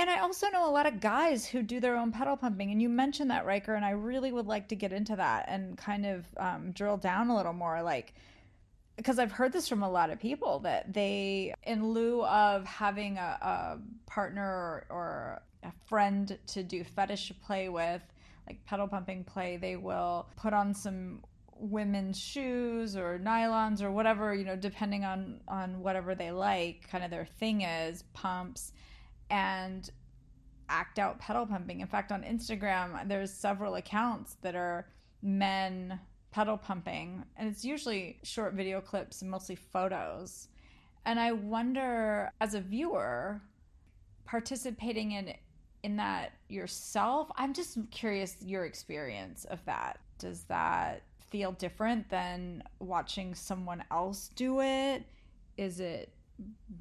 And 0.00 0.08
I 0.08 0.20
also 0.20 0.48
know 0.48 0.66
a 0.66 0.72
lot 0.72 0.86
of 0.86 0.98
guys 0.98 1.44
who 1.44 1.62
do 1.62 1.78
their 1.78 1.94
own 1.94 2.10
pedal 2.10 2.34
pumping. 2.34 2.70
And 2.70 2.80
you 2.80 2.88
mentioned 2.88 3.30
that, 3.30 3.44
Riker, 3.44 3.74
and 3.74 3.84
I 3.84 3.90
really 3.90 4.32
would 4.32 4.46
like 4.46 4.68
to 4.68 4.74
get 4.74 4.94
into 4.94 5.14
that 5.16 5.44
and 5.46 5.76
kind 5.76 6.06
of 6.06 6.24
um, 6.38 6.72
drill 6.72 6.96
down 6.96 7.28
a 7.28 7.36
little 7.36 7.52
more. 7.52 7.82
Like, 7.82 8.14
because 8.96 9.18
I've 9.18 9.30
heard 9.30 9.52
this 9.52 9.68
from 9.68 9.82
a 9.82 9.90
lot 9.90 10.08
of 10.08 10.18
people 10.18 10.60
that 10.60 10.90
they, 10.94 11.52
in 11.64 11.90
lieu 11.90 12.24
of 12.24 12.64
having 12.64 13.18
a, 13.18 13.20
a 13.42 13.78
partner 14.06 14.42
or, 14.42 14.86
or 14.88 15.42
a 15.64 15.72
friend 15.86 16.38
to 16.46 16.62
do 16.62 16.82
fetish 16.82 17.34
play 17.44 17.68
with, 17.68 18.00
like 18.46 18.64
pedal 18.64 18.88
pumping 18.88 19.22
play, 19.22 19.58
they 19.58 19.76
will 19.76 20.30
put 20.34 20.54
on 20.54 20.72
some 20.72 21.22
women's 21.58 22.18
shoes 22.18 22.96
or 22.96 23.20
nylons 23.22 23.82
or 23.82 23.90
whatever, 23.90 24.32
you 24.34 24.46
know, 24.46 24.56
depending 24.56 25.04
on 25.04 25.42
on 25.46 25.82
whatever 25.82 26.14
they 26.14 26.30
like, 26.30 26.88
kind 26.90 27.04
of 27.04 27.10
their 27.10 27.26
thing 27.26 27.60
is, 27.60 28.02
pumps 28.14 28.72
and 29.30 29.90
act 30.68 30.98
out 30.98 31.18
pedal 31.18 31.46
pumping. 31.46 31.80
In 31.80 31.86
fact, 31.86 32.12
on 32.12 32.22
Instagram, 32.22 33.08
there's 33.08 33.32
several 33.32 33.76
accounts 33.76 34.36
that 34.42 34.54
are 34.54 34.86
men 35.22 35.98
pedal 36.30 36.56
pumping, 36.56 37.24
and 37.36 37.48
it's 37.48 37.64
usually 37.64 38.18
short 38.22 38.54
video 38.54 38.80
clips 38.80 39.22
and 39.22 39.30
mostly 39.30 39.56
photos. 39.56 40.48
And 41.06 41.18
I 41.18 41.32
wonder, 41.32 42.30
as 42.40 42.54
a 42.54 42.60
viewer, 42.60 43.40
participating 44.24 45.12
in 45.12 45.34
in 45.82 45.96
that 45.96 46.32
yourself, 46.48 47.30
I'm 47.36 47.54
just 47.54 47.78
curious 47.90 48.36
your 48.42 48.66
experience 48.66 49.44
of 49.46 49.64
that. 49.64 49.98
Does 50.18 50.44
that 50.44 51.02
feel 51.30 51.52
different 51.52 52.08
than 52.10 52.62
watching 52.80 53.34
someone 53.34 53.82
else 53.90 54.28
do 54.36 54.60
it? 54.60 55.04
Is 55.56 55.80
it 55.80 56.12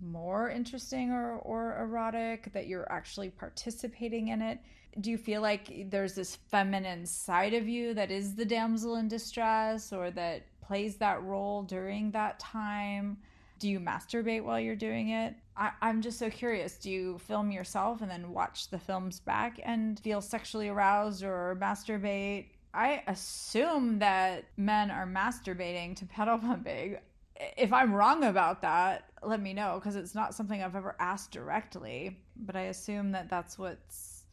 more 0.02 0.50
interesting 0.50 1.12
or, 1.12 1.38
or 1.38 1.78
erotic 1.82 2.52
that 2.54 2.68
you're 2.68 2.92
actually 2.92 3.30
participating 3.30 4.30
in 4.30 4.42
it? 4.42 4.60
Do 5.00 5.12
you 5.12 5.18
feel 5.18 5.42
like 5.42 5.90
there's 5.90 6.16
this 6.16 6.36
feminine 6.36 7.06
side 7.06 7.54
of 7.54 7.68
you 7.68 7.94
that 7.94 8.12
is 8.12 8.36
the 8.36 8.46
damsel 8.46 8.96
in 8.96 9.08
distress 9.08 9.94
or 9.94 10.12
that 10.12 10.44
plays 10.62 10.98
that 10.98 11.24
role 11.24 11.64
during 11.64 12.12
that 12.12 12.40
time? 12.40 13.18
Do 13.60 13.70
you 13.70 13.80
masturbate 13.80 14.44
while 14.44 14.60
you're 14.60 14.76
doing 14.76 15.10
it? 15.10 15.36
I, 15.58 15.72
i'm 15.82 16.02
just 16.02 16.18
so 16.18 16.30
curious. 16.30 16.78
Do 16.78 16.90
you 16.90 17.18
film 17.20 17.52
yourself 17.52 18.02
and 18.02 18.10
then 18.10 18.32
watch 18.32 18.70
the 18.70 18.80
films 18.80 19.20
back 19.20 19.60
and 19.64 20.00
feel 20.00 20.22
sexually 20.22 20.70
aroused 20.70 21.24
or 21.24 21.58
masturbate? 21.60 22.46
I 22.74 23.04
assume 23.08 24.00
that 24.00 24.46
men 24.58 24.92
are 24.92 25.08
masturbating 25.08 25.96
to 25.98 26.06
pedal 26.16 26.38
pumping 26.38 26.98
if 27.40 27.72
I'm 27.72 27.94
wrong 27.94 28.24
about 28.24 28.62
that, 28.62 29.06
let 29.24 29.42
me 29.42 29.54
know 29.54 29.76
because 29.76 29.96
it's 29.96 30.16
not 30.16 30.34
something 30.34 30.62
I've 30.62 30.76
ever 30.76 30.96
asked 31.00 31.32
directly. 31.32 32.18
But 32.36 32.56
I 32.56 32.64
assume 32.64 33.12
that 33.12 33.30
that's 33.30 33.58
what's 33.58 34.24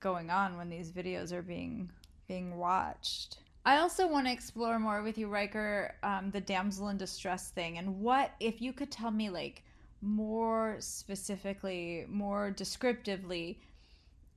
going 0.00 0.30
on 0.30 0.56
when 0.56 0.68
these 0.68 0.90
videos 0.90 1.32
are 1.32 1.42
being 1.42 1.90
being 2.28 2.56
watched. 2.56 3.38
I 3.64 3.78
also 3.78 4.06
want 4.06 4.26
to 4.26 4.32
explore 4.32 4.78
more 4.78 5.02
with 5.02 5.18
you, 5.18 5.26
Riker, 5.26 5.94
um, 6.04 6.30
the 6.30 6.40
damsel 6.40 6.88
in 6.88 6.96
distress 6.96 7.50
thing, 7.50 7.78
and 7.78 8.00
what 8.00 8.32
if 8.38 8.62
you 8.62 8.72
could 8.72 8.90
tell 8.90 9.10
me 9.10 9.28
like 9.28 9.64
more 10.00 10.76
specifically, 10.78 12.06
more 12.08 12.50
descriptively, 12.50 13.58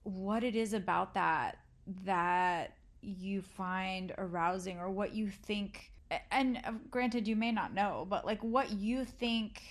what 0.03 0.43
it 0.43 0.55
is 0.55 0.73
about 0.73 1.13
that 1.13 1.59
that 2.05 2.73
you 3.01 3.41
find 3.41 4.13
arousing, 4.17 4.79
or 4.79 4.89
what 4.89 5.13
you 5.13 5.29
think 5.29 5.91
and 6.31 6.59
uh, 6.65 6.71
granted 6.89 7.27
you 7.27 7.35
may 7.35 7.51
not 7.51 7.73
know 7.73 8.05
but 8.09 8.25
like 8.25 8.41
what 8.41 8.71
you 8.71 9.05
think 9.05 9.61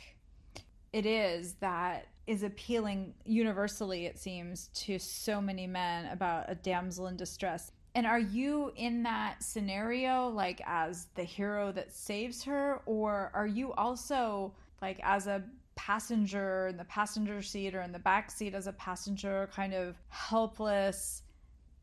it 0.93 1.05
is 1.07 1.55
that 1.55 2.07
is 2.29 2.43
appealing 2.43 3.15
universally 3.25 4.05
it 4.05 4.19
seems 4.19 4.69
to 4.75 4.99
so 4.99 5.41
many 5.41 5.67
men 5.67 6.07
about 6.13 6.45
a 6.49 6.55
damsel 6.55 7.07
in 7.07 7.17
distress. 7.17 7.73
And 7.95 8.07
are 8.07 8.19
you 8.19 8.71
in 8.77 9.03
that 9.05 9.43
scenario 9.43 10.29
like 10.29 10.61
as 10.67 11.07
the 11.15 11.25
hero 11.25 11.73
that 11.73 11.91
saves 11.91 12.45
her? 12.45 12.83
Or 12.85 13.31
are 13.33 13.47
you 13.47 13.73
also 13.73 14.53
like 14.83 15.01
as 15.03 15.27
a 15.27 15.43
passenger 15.75 16.69
in 16.69 16.77
the 16.77 16.85
passenger 16.85 17.41
seat 17.41 17.75
or 17.75 17.81
in 17.81 17.93
the 17.93 17.99
back 17.99 18.31
seat 18.31 18.53
as 18.53 18.67
a 18.67 18.73
passenger 18.75 19.49
kind 19.55 19.73
of 19.73 19.97
helpless 20.11 21.23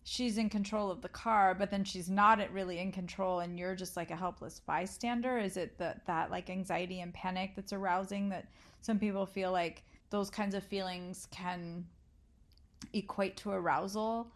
she's 0.08 0.38
in 0.38 0.50
control 0.50 0.92
of 0.92 1.02
the 1.02 1.10
car, 1.10 1.56
but 1.56 1.72
then 1.72 1.84
she's 1.84 2.10
not 2.10 2.40
really 2.54 2.78
in 2.78 2.92
control 2.92 3.40
and 3.40 3.58
you're 3.58 3.76
just 3.76 3.98
like 3.98 4.12
a 4.12 4.16
helpless 4.16 4.60
bystander? 4.60 5.40
Is 5.40 5.58
it 5.58 5.80
that 5.80 6.06
that 6.06 6.30
like 6.30 6.50
anxiety 6.50 7.02
and 7.02 7.12
panic 7.12 7.54
that's 7.56 7.74
arousing 7.74 8.30
that 8.30 8.48
some 8.82 9.00
people 9.00 9.26
feel 9.26 9.52
like 9.52 9.84
those 10.12 10.30
kinds 10.30 10.54
of 10.54 10.64
feelings 10.64 11.28
can 11.32 11.86
equate 12.94 13.36
to 13.38 13.50
arousal? 13.50 14.32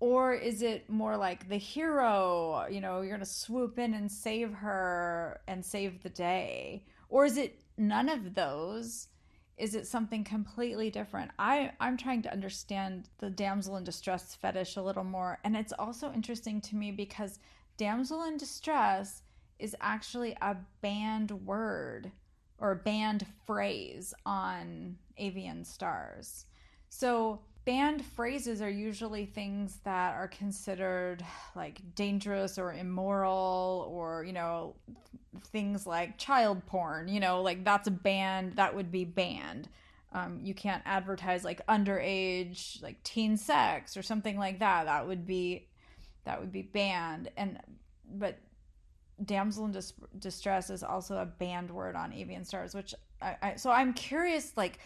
Or 0.00 0.34
is 0.34 0.62
it 0.62 0.90
more 0.90 1.16
like 1.16 1.48
the 1.48 1.56
hero, 1.56 2.66
you 2.68 2.80
know, 2.80 3.00
you're 3.00 3.16
going 3.16 3.20
to 3.20 3.24
swoop 3.24 3.78
in 3.78 3.94
and 3.94 4.10
save 4.10 4.52
her 4.52 5.40
and 5.46 5.64
save 5.64 6.02
the 6.02 6.08
day? 6.08 6.86
Or 7.08 7.24
is 7.24 7.36
it 7.36 7.62
none 7.78 8.08
of 8.08 8.34
those? 8.34 9.06
Is 9.56 9.74
it 9.74 9.86
something 9.86 10.24
completely 10.24 10.90
different? 10.90 11.30
I 11.38 11.72
i'm 11.80 11.96
trying 11.96 12.22
to 12.22 12.32
understand 12.32 13.08
the 13.18 13.30
damsel 13.30 13.76
in 13.76 13.84
distress 13.84 14.34
fetish 14.34 14.76
a 14.76 14.82
little 14.82 15.04
more. 15.04 15.38
And 15.44 15.56
it's 15.56 15.72
also 15.78 16.12
interesting 16.12 16.60
to 16.62 16.76
me 16.76 16.90
because 16.90 17.38
damsel 17.76 18.24
in 18.24 18.36
distress 18.36 19.22
is 19.58 19.76
actually 19.80 20.36
a 20.40 20.56
banned 20.80 21.30
word 21.30 22.10
or 22.58 22.74
banned 22.74 23.26
phrase 23.46 24.14
on 24.26 24.96
AVN 25.20 25.64
Stars. 25.66 26.46
So 26.88 27.40
banned 27.64 28.04
phrases 28.04 28.60
are 28.60 28.70
usually 28.70 29.26
things 29.26 29.78
that 29.84 30.14
are 30.14 30.28
considered 30.28 31.24
like 31.56 31.80
dangerous 31.94 32.58
or 32.58 32.72
immoral 32.72 33.88
or 33.90 34.24
you 34.24 34.32
know 34.32 34.74
things 35.48 35.86
like 35.86 36.18
child 36.18 36.64
porn 36.66 37.08
you 37.08 37.20
know 37.20 37.42
like 37.42 37.64
that's 37.64 37.88
a 37.88 37.90
banned 37.90 38.56
that 38.56 38.74
would 38.74 38.90
be 38.90 39.04
banned. 39.04 39.68
Um, 40.12 40.38
you 40.44 40.54
can't 40.54 40.82
advertise 40.86 41.42
like 41.42 41.66
underage 41.66 42.80
like 42.82 43.02
teen 43.02 43.36
sex 43.36 43.96
or 43.96 44.02
something 44.02 44.38
like 44.38 44.60
that. 44.60 44.84
That 44.84 45.08
would 45.08 45.26
be 45.26 45.66
that 46.24 46.40
would 46.40 46.52
be 46.52 46.62
banned. 46.62 47.30
And 47.36 47.58
but 48.08 48.38
damsel 49.24 49.64
in 49.64 49.72
dis- 49.72 49.94
distress 50.18 50.70
is 50.70 50.82
also 50.84 51.16
a 51.16 51.26
banned 51.26 51.70
word 51.70 51.96
on 51.96 52.10
AVN 52.10 52.44
Stars 52.44 52.74
which 52.74 52.94
I, 53.22 53.36
I 53.40 53.54
so 53.54 53.70
i'm 53.70 53.94
curious 53.94 54.52
like 54.56 54.80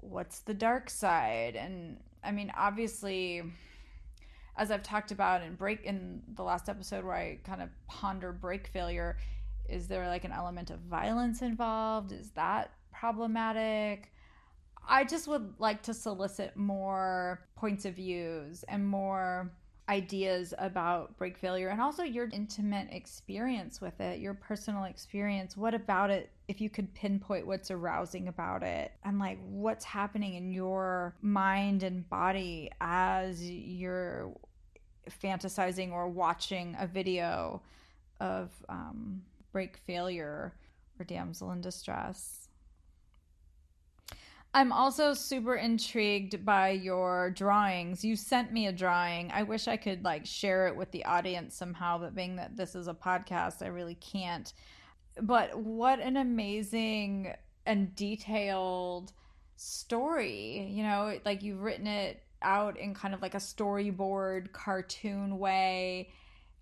what's 0.00 0.40
the 0.40 0.54
dark 0.54 0.90
side? 0.90 1.56
And 1.56 1.98
I 2.22 2.32
mean, 2.32 2.52
obviously, 2.56 3.42
as 4.56 4.70
I've 4.70 4.82
talked 4.82 5.12
about 5.12 5.42
in 5.42 5.54
break 5.54 5.84
in 5.84 6.22
the 6.34 6.42
last 6.42 6.68
episode 6.68 7.04
where 7.04 7.14
I 7.14 7.38
kind 7.44 7.62
of 7.62 7.68
ponder 7.86 8.32
brake 8.32 8.68
failure, 8.68 9.16
is 9.68 9.86
there 9.86 10.08
like 10.08 10.24
an 10.24 10.32
element 10.32 10.70
of 10.70 10.80
violence 10.80 11.42
involved? 11.42 12.12
Is 12.12 12.30
that 12.30 12.72
problematic? 12.92 14.12
I 14.88 15.04
just 15.04 15.28
would 15.28 15.54
like 15.58 15.82
to 15.82 15.94
solicit 15.94 16.56
more 16.56 17.40
points 17.56 17.84
of 17.84 17.94
views 17.94 18.64
and 18.64 18.86
more 18.86 19.52
ideas 19.88 20.52
about 20.58 21.16
brake 21.16 21.38
failure 21.38 21.68
and 21.68 21.80
also 21.80 22.02
your 22.02 22.28
intimate 22.32 22.88
experience 22.92 23.80
with 23.80 24.00
it, 24.00 24.20
your 24.20 24.34
personal 24.34 24.84
experience. 24.84 25.56
What 25.56 25.74
about 25.74 26.10
it, 26.10 26.30
if 26.46 26.60
you 26.60 26.68
could 26.68 26.92
pinpoint 26.94 27.46
what's 27.46 27.70
arousing 27.70 28.28
about 28.28 28.62
it 28.62 28.92
and 29.04 29.18
like 29.18 29.38
what's 29.48 29.84
happening 29.84 30.34
in 30.34 30.52
your 30.52 31.14
mind 31.22 31.82
and 31.82 32.08
body 32.08 32.70
as 32.80 33.42
you're 33.42 34.30
fantasizing 35.22 35.92
or 35.92 36.08
watching 36.08 36.76
a 36.78 36.86
video 36.86 37.62
of 38.20 38.50
um, 38.68 39.22
brake 39.52 39.78
failure 39.86 40.54
or 40.98 41.04
damsel 41.04 41.52
in 41.52 41.60
distress? 41.60 42.47
I'm 44.54 44.72
also 44.72 45.12
super 45.12 45.56
intrigued 45.56 46.44
by 46.44 46.70
your 46.70 47.30
drawings. 47.30 48.04
You 48.04 48.16
sent 48.16 48.52
me 48.52 48.66
a 48.66 48.72
drawing. 48.72 49.30
I 49.30 49.42
wish 49.42 49.68
I 49.68 49.76
could 49.76 50.04
like 50.04 50.24
share 50.24 50.66
it 50.68 50.76
with 50.76 50.90
the 50.90 51.04
audience 51.04 51.54
somehow, 51.54 51.98
but 51.98 52.14
being 52.14 52.36
that 52.36 52.56
this 52.56 52.74
is 52.74 52.88
a 52.88 52.94
podcast, 52.94 53.62
I 53.62 53.66
really 53.66 53.96
can't. 53.96 54.50
But 55.20 55.58
what 55.58 56.00
an 56.00 56.16
amazing 56.16 57.34
and 57.66 57.94
detailed 57.94 59.12
story. 59.56 60.66
You 60.70 60.82
know, 60.82 61.18
like 61.24 61.42
you've 61.42 61.60
written 61.60 61.86
it 61.86 62.22
out 62.40 62.78
in 62.78 62.94
kind 62.94 63.14
of 63.14 63.20
like 63.20 63.34
a 63.34 63.38
storyboard 63.38 64.52
cartoon 64.52 65.38
way. 65.38 66.10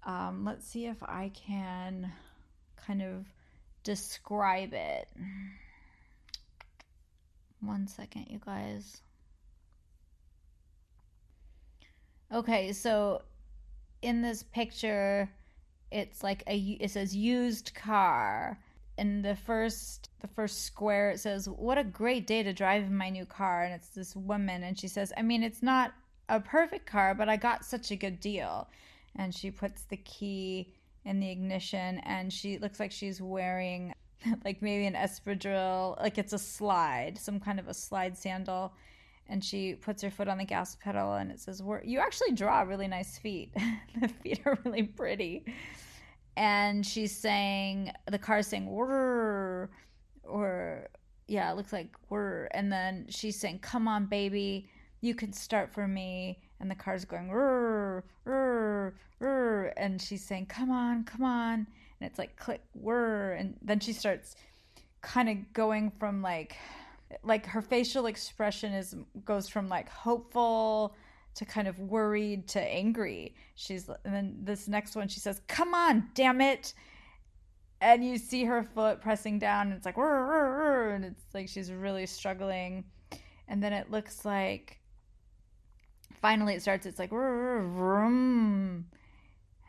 Um, 0.05 0.45
let's 0.45 0.66
see 0.66 0.87
if 0.87 1.02
I 1.02 1.31
can 1.35 2.12
kind 2.76 3.02
of 3.02 3.26
describe 3.85 4.73
it. 4.73 5.09
One 7.60 7.86
second, 7.88 8.26
you 8.30 8.40
guys. 8.44 9.02
Okay, 12.32 12.72
so 12.72 13.22
in 14.02 14.22
this 14.22 14.42
picture, 14.42 15.30
it's 15.90 16.22
like 16.22 16.42
a 16.46 16.56
it 16.56 16.90
says 16.90 17.14
used 17.14 17.75
car. 17.75 18.58
In 18.98 19.22
the 19.22 19.36
first 19.36 20.10
the 20.20 20.28
first 20.28 20.62
square, 20.62 21.10
it 21.10 21.20
says, 21.20 21.48
"What 21.48 21.78
a 21.78 21.84
great 21.84 22.26
day 22.26 22.42
to 22.42 22.52
drive 22.52 22.90
my 22.90 23.10
new 23.10 23.26
car." 23.26 23.64
And 23.64 23.75
it's 23.75 23.90
this 23.90 24.16
woman, 24.16 24.62
and 24.64 24.78
she 24.78 24.88
says, 24.88 25.12
"I 25.16 25.22
mean, 25.22 25.42
it's 25.42 25.62
not 25.62 25.94
a 26.28 26.40
perfect 26.40 26.86
car, 26.86 27.14
but 27.14 27.28
I 27.28 27.36
got 27.36 27.64
such 27.64 27.90
a 27.90 27.96
good 27.96 28.20
deal." 28.20 28.68
And 29.14 29.34
she 29.34 29.50
puts 29.50 29.82
the 29.84 29.96
key 29.98 30.75
in 31.04 31.20
the 31.20 31.30
ignition, 31.30 32.00
and 32.00 32.32
she 32.32 32.58
looks 32.58 32.80
like 32.80 32.92
she's 32.92 33.20
wearing 33.22 33.92
like 34.45 34.62
maybe 34.62 34.87
an 34.87 34.95
espadrille, 34.95 36.00
like 36.00 36.18
it's 36.18 36.33
a 36.33 36.38
slide, 36.38 37.18
some 37.18 37.40
kind 37.40 37.59
of 37.59 37.68
a 37.68 37.75
slide 37.75 38.16
sandal. 38.16 38.73
And 39.28 39.45
she 39.45 39.75
puts 39.75 40.02
her 40.02 40.11
foot 40.11 40.28
on 40.28 40.38
the 40.38 40.45
gas 40.45 40.76
pedal 40.76 41.14
and 41.14 41.33
it 41.33 41.40
says 41.40 41.61
you 41.85 41.99
actually 41.99 42.33
draw 42.33 42.61
really 42.62 42.88
nice 42.88 43.18
feet. 43.18 43.52
The 44.00 44.09
feet 44.09 44.40
are 44.45 44.59
really 44.64 44.85
pretty. 44.85 45.45
And 46.37 46.85
she's 46.87 47.16
saying 47.16 47.92
the 48.06 48.18
car's 48.18 48.47
saying 48.47 48.71
Whir, 48.71 49.71
or 50.23 50.88
yeah 51.26 51.50
it 51.50 51.56
looks 51.56 51.73
like 51.73 51.97
Whir. 52.09 52.49
and 52.52 52.71
then 52.71 53.06
she's 53.09 53.40
saying 53.40 53.61
come 53.61 53.88
on 53.88 54.06
baby 54.06 54.68
you 55.00 55.14
can 55.14 55.33
start 55.33 55.73
for 55.73 55.87
me. 55.87 56.38
And 56.61 56.71
the 56.71 56.75
car's 56.75 57.04
going 57.04 57.28
Whir, 57.28 58.02
Whir, 58.25 58.95
Whir. 59.18 59.73
and 59.76 60.00
she's 60.00 60.25
saying 60.25 60.47
come 60.47 60.71
on 60.71 61.04
come 61.04 61.23
on 61.23 61.66
and 62.00 62.09
it's 62.09 62.19
like 62.19 62.37
click 62.37 62.62
Whir. 62.75 63.33
and 63.33 63.57
then 63.62 63.81
she 63.81 63.93
starts 63.93 64.37
kind 65.00 65.29
of 65.29 65.53
going 65.53 65.91
from 65.99 66.23
like 66.23 66.57
like 67.23 67.47
her 67.47 67.62
facial 67.62 68.07
expression 68.07 68.73
is 68.73 68.97
goes 69.25 69.49
from 69.49 69.69
like 69.69 69.88
hopeful 69.88 70.95
to 71.35 71.45
kind 71.45 71.69
of 71.69 71.79
worried 71.79 72.49
to 72.49 72.61
angry. 72.61 73.35
She's 73.55 73.88
and 73.88 74.15
then 74.15 74.37
this 74.43 74.69
next 74.69 74.97
one 74.97 75.09
she 75.09 75.21
says, 75.21 75.41
"Come 75.47 75.75
on, 75.75 76.09
damn 76.15 76.41
it." 76.41 76.75
And 77.81 78.05
you 78.05 78.17
see 78.19 78.45
her 78.45 78.62
foot 78.62 79.00
pressing 79.03 79.38
down 79.38 79.69
and 79.69 79.76
it's 79.76 79.87
like 79.87 79.99
and 79.99 81.05
it's 81.05 81.25
like 81.35 81.49
she's 81.49 81.71
really 81.71 82.07
struggling. 82.07 82.85
And 83.49 83.62
then 83.62 83.73
it 83.73 83.91
looks 83.91 84.25
like 84.25 84.81
finally 86.21 86.55
it 86.55 86.62
starts 86.62 86.87
it's 86.87 86.99
like 86.99 87.11
vroom 87.11 88.87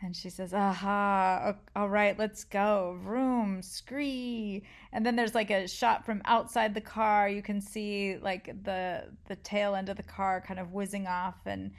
and 0.01 0.15
she 0.15 0.29
says, 0.29 0.53
aha, 0.53 1.55
all 1.75 1.89
right, 1.89 2.17
let's 2.19 2.43
go. 2.43 2.99
Vroom, 3.03 3.63
scree. 3.63 4.63
And 4.91 5.03
then 5.03 5.15
there's 5.15 5.33
like 5.33 5.49
a 5.49 5.67
shot 5.67 6.05
from 6.05 6.21
outside 6.25 6.75
the 6.75 6.81
car. 6.81 7.27
You 7.27 7.41
can 7.41 7.59
see 7.59 8.17
like 8.21 8.63
the 8.63 9.05
the 9.27 9.35
tail 9.37 9.73
end 9.75 9.89
of 9.89 9.97
the 9.97 10.03
car 10.03 10.43
kind 10.45 10.59
of 10.59 10.73
whizzing 10.73 11.07
off 11.07 11.37
and 11.45 11.71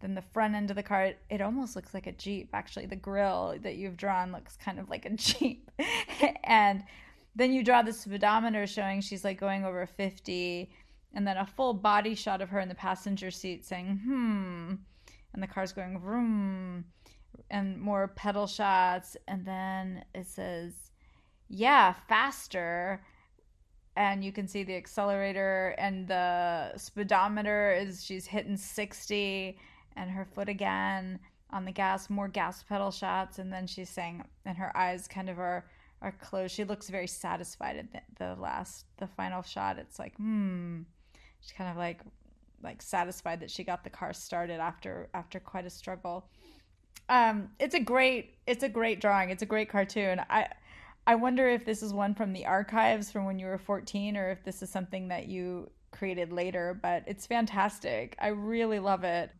then 0.00 0.14
the 0.14 0.22
front 0.22 0.54
end 0.54 0.70
of 0.70 0.76
the 0.76 0.82
car 0.82 1.04
it, 1.04 1.18
it 1.30 1.40
almost 1.40 1.74
looks 1.74 1.94
like 1.94 2.06
a 2.06 2.12
Jeep. 2.12 2.50
Actually, 2.52 2.86
the 2.86 2.96
grill 2.96 3.56
that 3.62 3.74
you've 3.74 3.96
drawn 3.96 4.30
looks 4.30 4.56
kind 4.56 4.78
of 4.78 4.88
like 4.88 5.04
a 5.04 5.10
Jeep. 5.16 5.68
and 6.44 6.84
then 7.34 7.52
you 7.52 7.64
draw 7.64 7.82
the 7.82 7.92
speedometer 7.92 8.68
showing 8.68 9.00
she's 9.00 9.24
like 9.24 9.40
going 9.40 9.64
over 9.64 9.84
50 9.84 10.70
and 11.12 11.26
then 11.26 11.36
a 11.38 11.46
full 11.46 11.74
body 11.74 12.14
shot 12.14 12.40
of 12.40 12.50
her 12.50 12.60
in 12.60 12.68
the 12.68 12.74
passenger 12.74 13.32
seat 13.32 13.64
saying, 13.64 14.00
"Hmm." 14.04 14.74
And 15.32 15.42
the 15.42 15.48
car's 15.48 15.72
going 15.72 15.98
vroom 15.98 16.84
and 17.50 17.80
more 17.80 18.08
pedal 18.08 18.46
shots. 18.46 19.16
And 19.28 19.44
then 19.46 20.04
it 20.14 20.26
says 20.26 20.72
yeah 21.48 21.94
faster. 22.08 23.04
And 23.96 24.24
you 24.24 24.32
can 24.32 24.48
see 24.48 24.64
the 24.64 24.74
accelerator 24.74 25.74
and 25.78 26.08
the 26.08 26.76
speedometer 26.76 27.72
is 27.72 28.04
she's 28.04 28.26
hitting 28.26 28.56
60 28.56 29.56
and 29.96 30.10
her 30.10 30.24
foot 30.24 30.48
again 30.48 31.20
on 31.50 31.64
the 31.64 31.70
gas 31.70 32.10
more 32.10 32.28
gas 32.28 32.62
pedal 32.64 32.90
shots. 32.90 33.38
And 33.38 33.52
then 33.52 33.66
she's 33.66 33.90
saying 33.90 34.24
and 34.44 34.56
her 34.58 34.76
eyes 34.76 35.06
kind 35.06 35.28
of 35.28 35.38
are 35.38 35.64
are 36.02 36.12
closed. 36.20 36.54
She 36.54 36.64
looks 36.64 36.90
very 36.90 37.06
satisfied 37.06 37.76
at 37.76 37.92
the, 37.92 38.00
the 38.18 38.40
last 38.40 38.86
the 38.98 39.06
final 39.06 39.42
shot. 39.42 39.78
It's 39.78 39.98
like 39.98 40.16
hmm 40.16 40.82
she's 41.40 41.52
kind 41.52 41.70
of 41.70 41.76
like 41.76 42.00
like 42.62 42.82
satisfied 42.82 43.40
that 43.40 43.50
she 43.50 43.62
got 43.62 43.84
the 43.84 43.90
car 43.90 44.12
started 44.12 44.58
after 44.58 45.08
after 45.14 45.38
quite 45.38 45.66
a 45.66 45.70
struggle 45.70 46.26
um, 47.08 47.50
it's 47.58 47.74
a 47.74 47.80
great 47.80 48.34
it's 48.46 48.62
a 48.62 48.68
great 48.68 49.00
drawing. 49.00 49.30
It's 49.30 49.42
a 49.42 49.46
great 49.46 49.68
cartoon. 49.68 50.20
I 50.30 50.48
I 51.06 51.14
wonder 51.16 51.48
if 51.48 51.64
this 51.64 51.82
is 51.82 51.92
one 51.92 52.14
from 52.14 52.32
the 52.32 52.46
archives 52.46 53.10
from 53.10 53.26
when 53.26 53.38
you 53.38 53.46
were 53.46 53.58
14 53.58 54.16
or 54.16 54.30
if 54.30 54.42
this 54.42 54.62
is 54.62 54.70
something 54.70 55.08
that 55.08 55.26
you 55.26 55.70
created 55.90 56.32
later, 56.32 56.78
but 56.80 57.04
it's 57.06 57.26
fantastic. 57.26 58.16
I 58.18 58.28
really 58.28 58.78
love 58.78 59.04
it. 59.04 59.30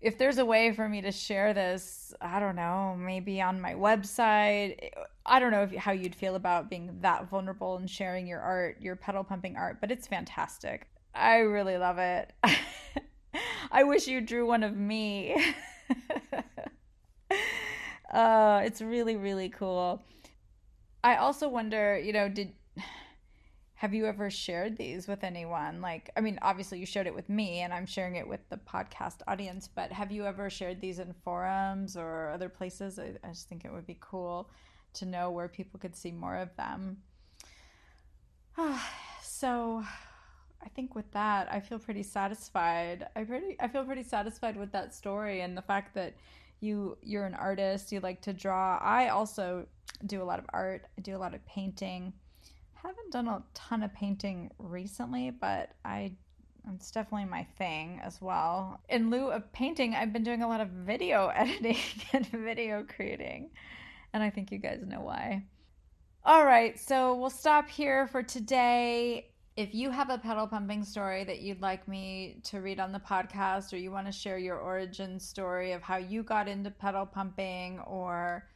If 0.00 0.18
there's 0.18 0.38
a 0.38 0.44
way 0.44 0.72
for 0.72 0.88
me 0.88 1.00
to 1.02 1.12
share 1.12 1.54
this, 1.54 2.12
I 2.20 2.40
don't 2.40 2.56
know, 2.56 2.96
maybe 2.98 3.40
on 3.40 3.60
my 3.60 3.74
website. 3.74 4.90
I 5.24 5.38
don't 5.38 5.52
know 5.52 5.62
if, 5.62 5.76
how 5.76 5.92
you'd 5.92 6.16
feel 6.16 6.34
about 6.34 6.68
being 6.68 6.98
that 7.02 7.30
vulnerable 7.30 7.76
and 7.76 7.88
sharing 7.88 8.26
your 8.26 8.40
art, 8.40 8.78
your 8.80 8.96
pedal 8.96 9.22
pumping 9.22 9.56
art, 9.56 9.80
but 9.80 9.92
it's 9.92 10.08
fantastic. 10.08 10.88
I 11.14 11.36
really 11.38 11.78
love 11.78 11.98
it. 11.98 12.32
I 13.70 13.84
wish 13.84 14.08
you 14.08 14.20
drew 14.20 14.44
one 14.44 14.64
of 14.64 14.76
me. 14.76 15.36
uh, 18.12 18.62
it's 18.64 18.80
really, 18.80 19.16
really 19.16 19.48
cool. 19.48 20.02
I 21.02 21.16
also 21.16 21.48
wonder, 21.48 21.98
you 21.98 22.12
know, 22.12 22.28
did 22.28 22.52
have 23.74 23.94
you 23.94 24.06
ever 24.06 24.30
shared 24.30 24.76
these 24.76 25.08
with 25.08 25.24
anyone? 25.24 25.80
Like, 25.80 26.10
I 26.16 26.20
mean, 26.20 26.38
obviously 26.42 26.78
you 26.78 26.86
shared 26.86 27.06
it 27.06 27.14
with 27.14 27.28
me 27.28 27.60
and 27.60 27.72
I'm 27.72 27.86
sharing 27.86 28.16
it 28.16 28.28
with 28.28 28.48
the 28.48 28.58
podcast 28.58 29.22
audience, 29.26 29.68
but 29.68 29.90
have 29.90 30.12
you 30.12 30.26
ever 30.26 30.48
shared 30.50 30.80
these 30.80 30.98
in 30.98 31.12
forums 31.24 31.96
or 31.96 32.30
other 32.30 32.48
places? 32.48 32.98
I, 32.98 33.14
I 33.24 33.28
just 33.28 33.48
think 33.48 33.64
it 33.64 33.72
would 33.72 33.86
be 33.86 33.98
cool 34.00 34.50
to 34.94 35.06
know 35.06 35.30
where 35.30 35.48
people 35.48 35.80
could 35.80 35.96
see 35.96 36.12
more 36.12 36.36
of 36.36 36.54
them. 36.56 36.98
so, 39.22 39.82
I 40.64 40.68
think 40.68 40.94
with 40.94 41.10
that, 41.12 41.50
I 41.50 41.60
feel 41.60 41.78
pretty 41.78 42.04
satisfied. 42.04 43.08
I 43.16 43.24
pretty 43.24 43.56
I 43.58 43.68
feel 43.68 43.84
pretty 43.84 44.04
satisfied 44.04 44.56
with 44.56 44.70
that 44.72 44.94
story 44.94 45.40
and 45.40 45.56
the 45.56 45.62
fact 45.62 45.94
that 45.94 46.14
you 46.62 46.96
you're 47.02 47.26
an 47.26 47.34
artist, 47.34 47.92
you 47.92 48.00
like 48.00 48.22
to 48.22 48.32
draw. 48.32 48.78
I 48.78 49.08
also 49.08 49.66
do 50.06 50.22
a 50.22 50.24
lot 50.24 50.38
of 50.38 50.46
art. 50.52 50.86
I 50.96 51.00
do 51.00 51.16
a 51.16 51.18
lot 51.18 51.34
of 51.34 51.44
painting. 51.46 52.12
Haven't 52.74 53.12
done 53.12 53.28
a 53.28 53.42
ton 53.54 53.82
of 53.82 53.92
painting 53.94 54.50
recently, 54.58 55.30
but 55.30 55.70
I 55.84 56.12
it's 56.74 56.90
definitely 56.90 57.24
my 57.24 57.44
thing 57.58 58.00
as 58.02 58.20
well. 58.20 58.80
In 58.88 59.10
lieu 59.10 59.30
of 59.30 59.52
painting, 59.52 59.94
I've 59.94 60.12
been 60.12 60.22
doing 60.22 60.42
a 60.42 60.48
lot 60.48 60.60
of 60.60 60.68
video 60.68 61.28
editing 61.34 61.78
and 62.12 62.26
video 62.26 62.84
creating. 62.84 63.50
And 64.12 64.22
I 64.22 64.30
think 64.30 64.52
you 64.52 64.58
guys 64.58 64.80
know 64.86 65.00
why. 65.00 65.44
All 66.24 66.44
right, 66.44 66.78
so 66.78 67.16
we'll 67.16 67.30
stop 67.30 67.68
here 67.68 68.06
for 68.06 68.22
today 68.22 69.31
if 69.56 69.74
you 69.74 69.90
have 69.90 70.08
a 70.08 70.16
pedal 70.16 70.46
pumping 70.46 70.82
story 70.82 71.24
that 71.24 71.40
you'd 71.40 71.60
like 71.60 71.86
me 71.86 72.38
to 72.44 72.60
read 72.60 72.80
on 72.80 72.90
the 72.90 72.98
podcast, 72.98 73.72
or 73.72 73.76
you 73.76 73.90
want 73.90 74.06
to 74.06 74.12
share 74.12 74.38
your 74.38 74.58
origin 74.58 75.20
story 75.20 75.72
of 75.72 75.82
how 75.82 75.96
you 75.96 76.22
got 76.22 76.48
into 76.48 76.70
pedal 76.70 77.04
pumping, 77.04 77.78
or 77.80 78.46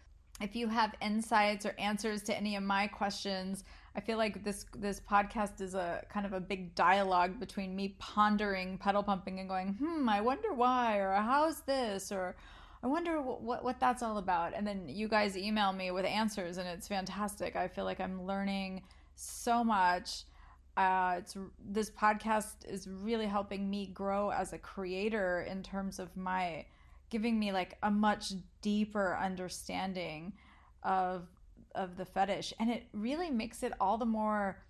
if 0.40 0.56
you 0.56 0.68
have 0.68 0.94
insights 1.02 1.66
or 1.66 1.74
answers 1.78 2.22
to 2.22 2.37
any 2.37 2.56
of 2.56 2.62
my 2.62 2.87
questions, 2.87 3.64
I 3.94 4.00
feel 4.00 4.16
like 4.16 4.42
this 4.42 4.66
this 4.74 5.00
podcast 5.00 5.61
is 5.61 5.74
a 5.74 6.02
kind 6.11 6.24
of 6.24 6.32
a 6.32 6.40
big 6.40 6.74
dialogue 6.74 7.38
between 7.40 7.76
me 7.76 7.94
pondering 7.98 8.78
pedal 8.78 9.02
pumping 9.02 9.38
and 9.38 9.48
going, 9.48 9.74
hmm, 9.74 10.09
I 10.09 10.22
wonder 10.22 10.54
why, 10.54 10.96
or 10.96 11.12
how's 11.12 11.61
this, 11.62 12.11
or 12.11 12.37
I 12.82 12.87
wonder 12.87 13.20
what, 13.20 13.42
what, 13.42 13.64
what 13.64 13.80
that's 13.80 14.02
all 14.02 14.16
about. 14.16 14.54
And 14.54 14.66
then 14.66 14.88
you 14.88 15.09
guys 15.09 15.37
email 15.37 15.72
me 15.74 15.90
with 15.90 16.06
answers, 16.06 16.56
and 16.56 16.66
it's 16.66 16.88
fantastic. 16.88 17.54
I 17.54 17.68
feel 17.68 17.85
like 17.85 18.00
I'm 18.00 18.26
learning 18.26 18.82
so 19.14 19.62
much 19.64 20.24
uh, 20.76 21.16
it's 21.18 21.36
this 21.64 21.90
podcast 21.90 22.68
is 22.68 22.86
really 22.86 23.26
helping 23.26 23.68
me 23.70 23.86
grow 23.86 24.30
as 24.30 24.52
a 24.52 24.58
creator 24.58 25.46
in 25.48 25.62
terms 25.62 25.98
of 25.98 26.14
my 26.16 26.66
giving 27.08 27.38
me 27.38 27.52
like 27.52 27.78
a 27.82 27.90
much 27.90 28.32
deeper 28.60 29.16
understanding 29.16 30.32
of 30.82 31.26
of 31.74 31.96
the 31.96 32.04
fetish. 32.04 32.52
And 32.60 32.70
it 32.70 32.84
really 32.92 33.30
makes 33.30 33.62
it 33.62 33.72
all 33.80 33.98
the 33.98 34.06
more 34.06 34.62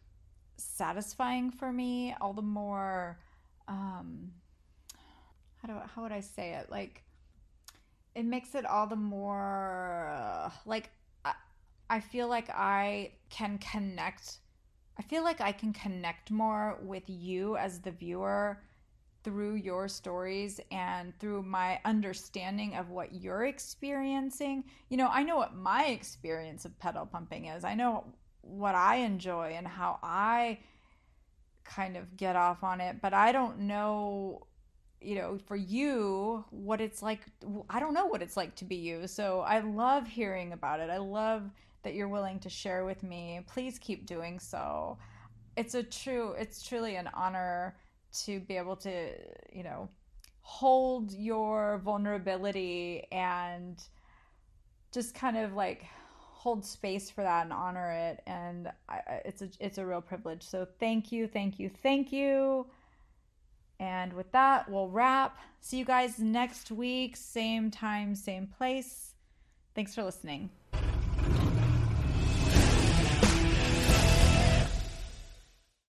satisfying 0.58 1.50
for 1.50 1.70
me 1.70 2.14
all 2.18 2.32
the 2.32 2.40
more 2.40 3.18
um 3.68 4.30
how 5.56 5.68
do 5.68 5.74
how 5.94 6.02
would 6.02 6.12
i 6.12 6.20
say 6.20 6.54
it? 6.54 6.70
Like 6.70 7.02
it 8.14 8.24
makes 8.24 8.54
it 8.54 8.64
all 8.64 8.86
the 8.86 8.96
more 8.96 10.08
uh, 10.10 10.50
like 10.64 10.90
I, 11.24 11.34
I 11.90 12.00
feel 12.00 12.28
like 12.28 12.48
i 12.48 13.12
can 13.28 13.58
connect 13.58 14.38
I 14.98 15.02
feel 15.02 15.22
like 15.22 15.40
I 15.40 15.52
can 15.52 15.72
connect 15.72 16.30
more 16.30 16.78
with 16.82 17.04
you 17.06 17.56
as 17.56 17.80
the 17.80 17.90
viewer 17.90 18.62
through 19.24 19.56
your 19.56 19.88
stories 19.88 20.60
and 20.70 21.12
through 21.18 21.42
my 21.42 21.80
understanding 21.84 22.76
of 22.76 22.90
what 22.90 23.12
you're 23.12 23.46
experiencing. 23.46 24.64
You 24.88 24.96
know, 24.96 25.08
I 25.08 25.22
know 25.22 25.36
what 25.36 25.54
my 25.54 25.86
experience 25.86 26.64
of 26.64 26.78
pedal 26.78 27.04
pumping 27.06 27.46
is. 27.46 27.64
I 27.64 27.74
know 27.74 28.04
what 28.42 28.74
I 28.74 28.96
enjoy 28.96 29.54
and 29.56 29.66
how 29.66 29.98
I 30.02 30.60
kind 31.64 31.96
of 31.96 32.16
get 32.16 32.36
off 32.36 32.62
on 32.62 32.80
it, 32.80 33.02
but 33.02 33.12
I 33.12 33.32
don't 33.32 33.60
know 33.60 34.46
you 35.00 35.14
know, 35.14 35.38
for 35.46 35.56
you, 35.56 36.44
what 36.50 36.80
it's 36.80 37.02
like. 37.02 37.20
I 37.68 37.80
don't 37.80 37.94
know 37.94 38.06
what 38.06 38.22
it's 38.22 38.36
like 38.36 38.56
to 38.56 38.64
be 38.64 38.76
you. 38.76 39.06
So 39.06 39.40
I 39.40 39.60
love 39.60 40.06
hearing 40.06 40.52
about 40.52 40.80
it. 40.80 40.90
I 40.90 40.96
love 40.96 41.42
that 41.86 41.94
you're 41.94 42.08
willing 42.08 42.40
to 42.40 42.50
share 42.50 42.84
with 42.84 43.04
me. 43.04 43.38
Please 43.46 43.78
keep 43.78 44.06
doing 44.06 44.40
so. 44.40 44.98
It's 45.56 45.76
a 45.76 45.84
true, 45.84 46.32
it's 46.32 46.60
truly 46.60 46.96
an 46.96 47.08
honor 47.14 47.76
to 48.24 48.40
be 48.40 48.56
able 48.56 48.74
to, 48.78 49.12
you 49.52 49.62
know, 49.62 49.88
hold 50.40 51.12
your 51.12 51.80
vulnerability 51.84 53.06
and 53.12 53.80
just 54.92 55.14
kind 55.14 55.36
of 55.36 55.54
like 55.54 55.84
hold 56.08 56.64
space 56.64 57.08
for 57.08 57.22
that 57.22 57.44
and 57.44 57.52
honor 57.52 57.92
it. 57.92 58.20
And 58.26 58.72
I, 58.88 59.20
it's 59.24 59.42
a 59.42 59.48
it's 59.60 59.78
a 59.78 59.86
real 59.86 60.00
privilege. 60.00 60.42
So 60.42 60.66
thank 60.80 61.12
you 61.12 61.28
thank 61.28 61.60
you 61.60 61.70
thank 61.84 62.12
you. 62.12 62.66
And 63.78 64.12
with 64.12 64.32
that 64.32 64.68
we'll 64.68 64.88
wrap. 64.88 65.38
See 65.60 65.78
you 65.78 65.84
guys 65.84 66.18
next 66.18 66.72
week 66.72 67.16
same 67.16 67.70
time 67.70 68.16
same 68.16 68.48
place. 68.48 69.12
Thanks 69.76 69.94
for 69.94 70.02
listening 70.02 70.50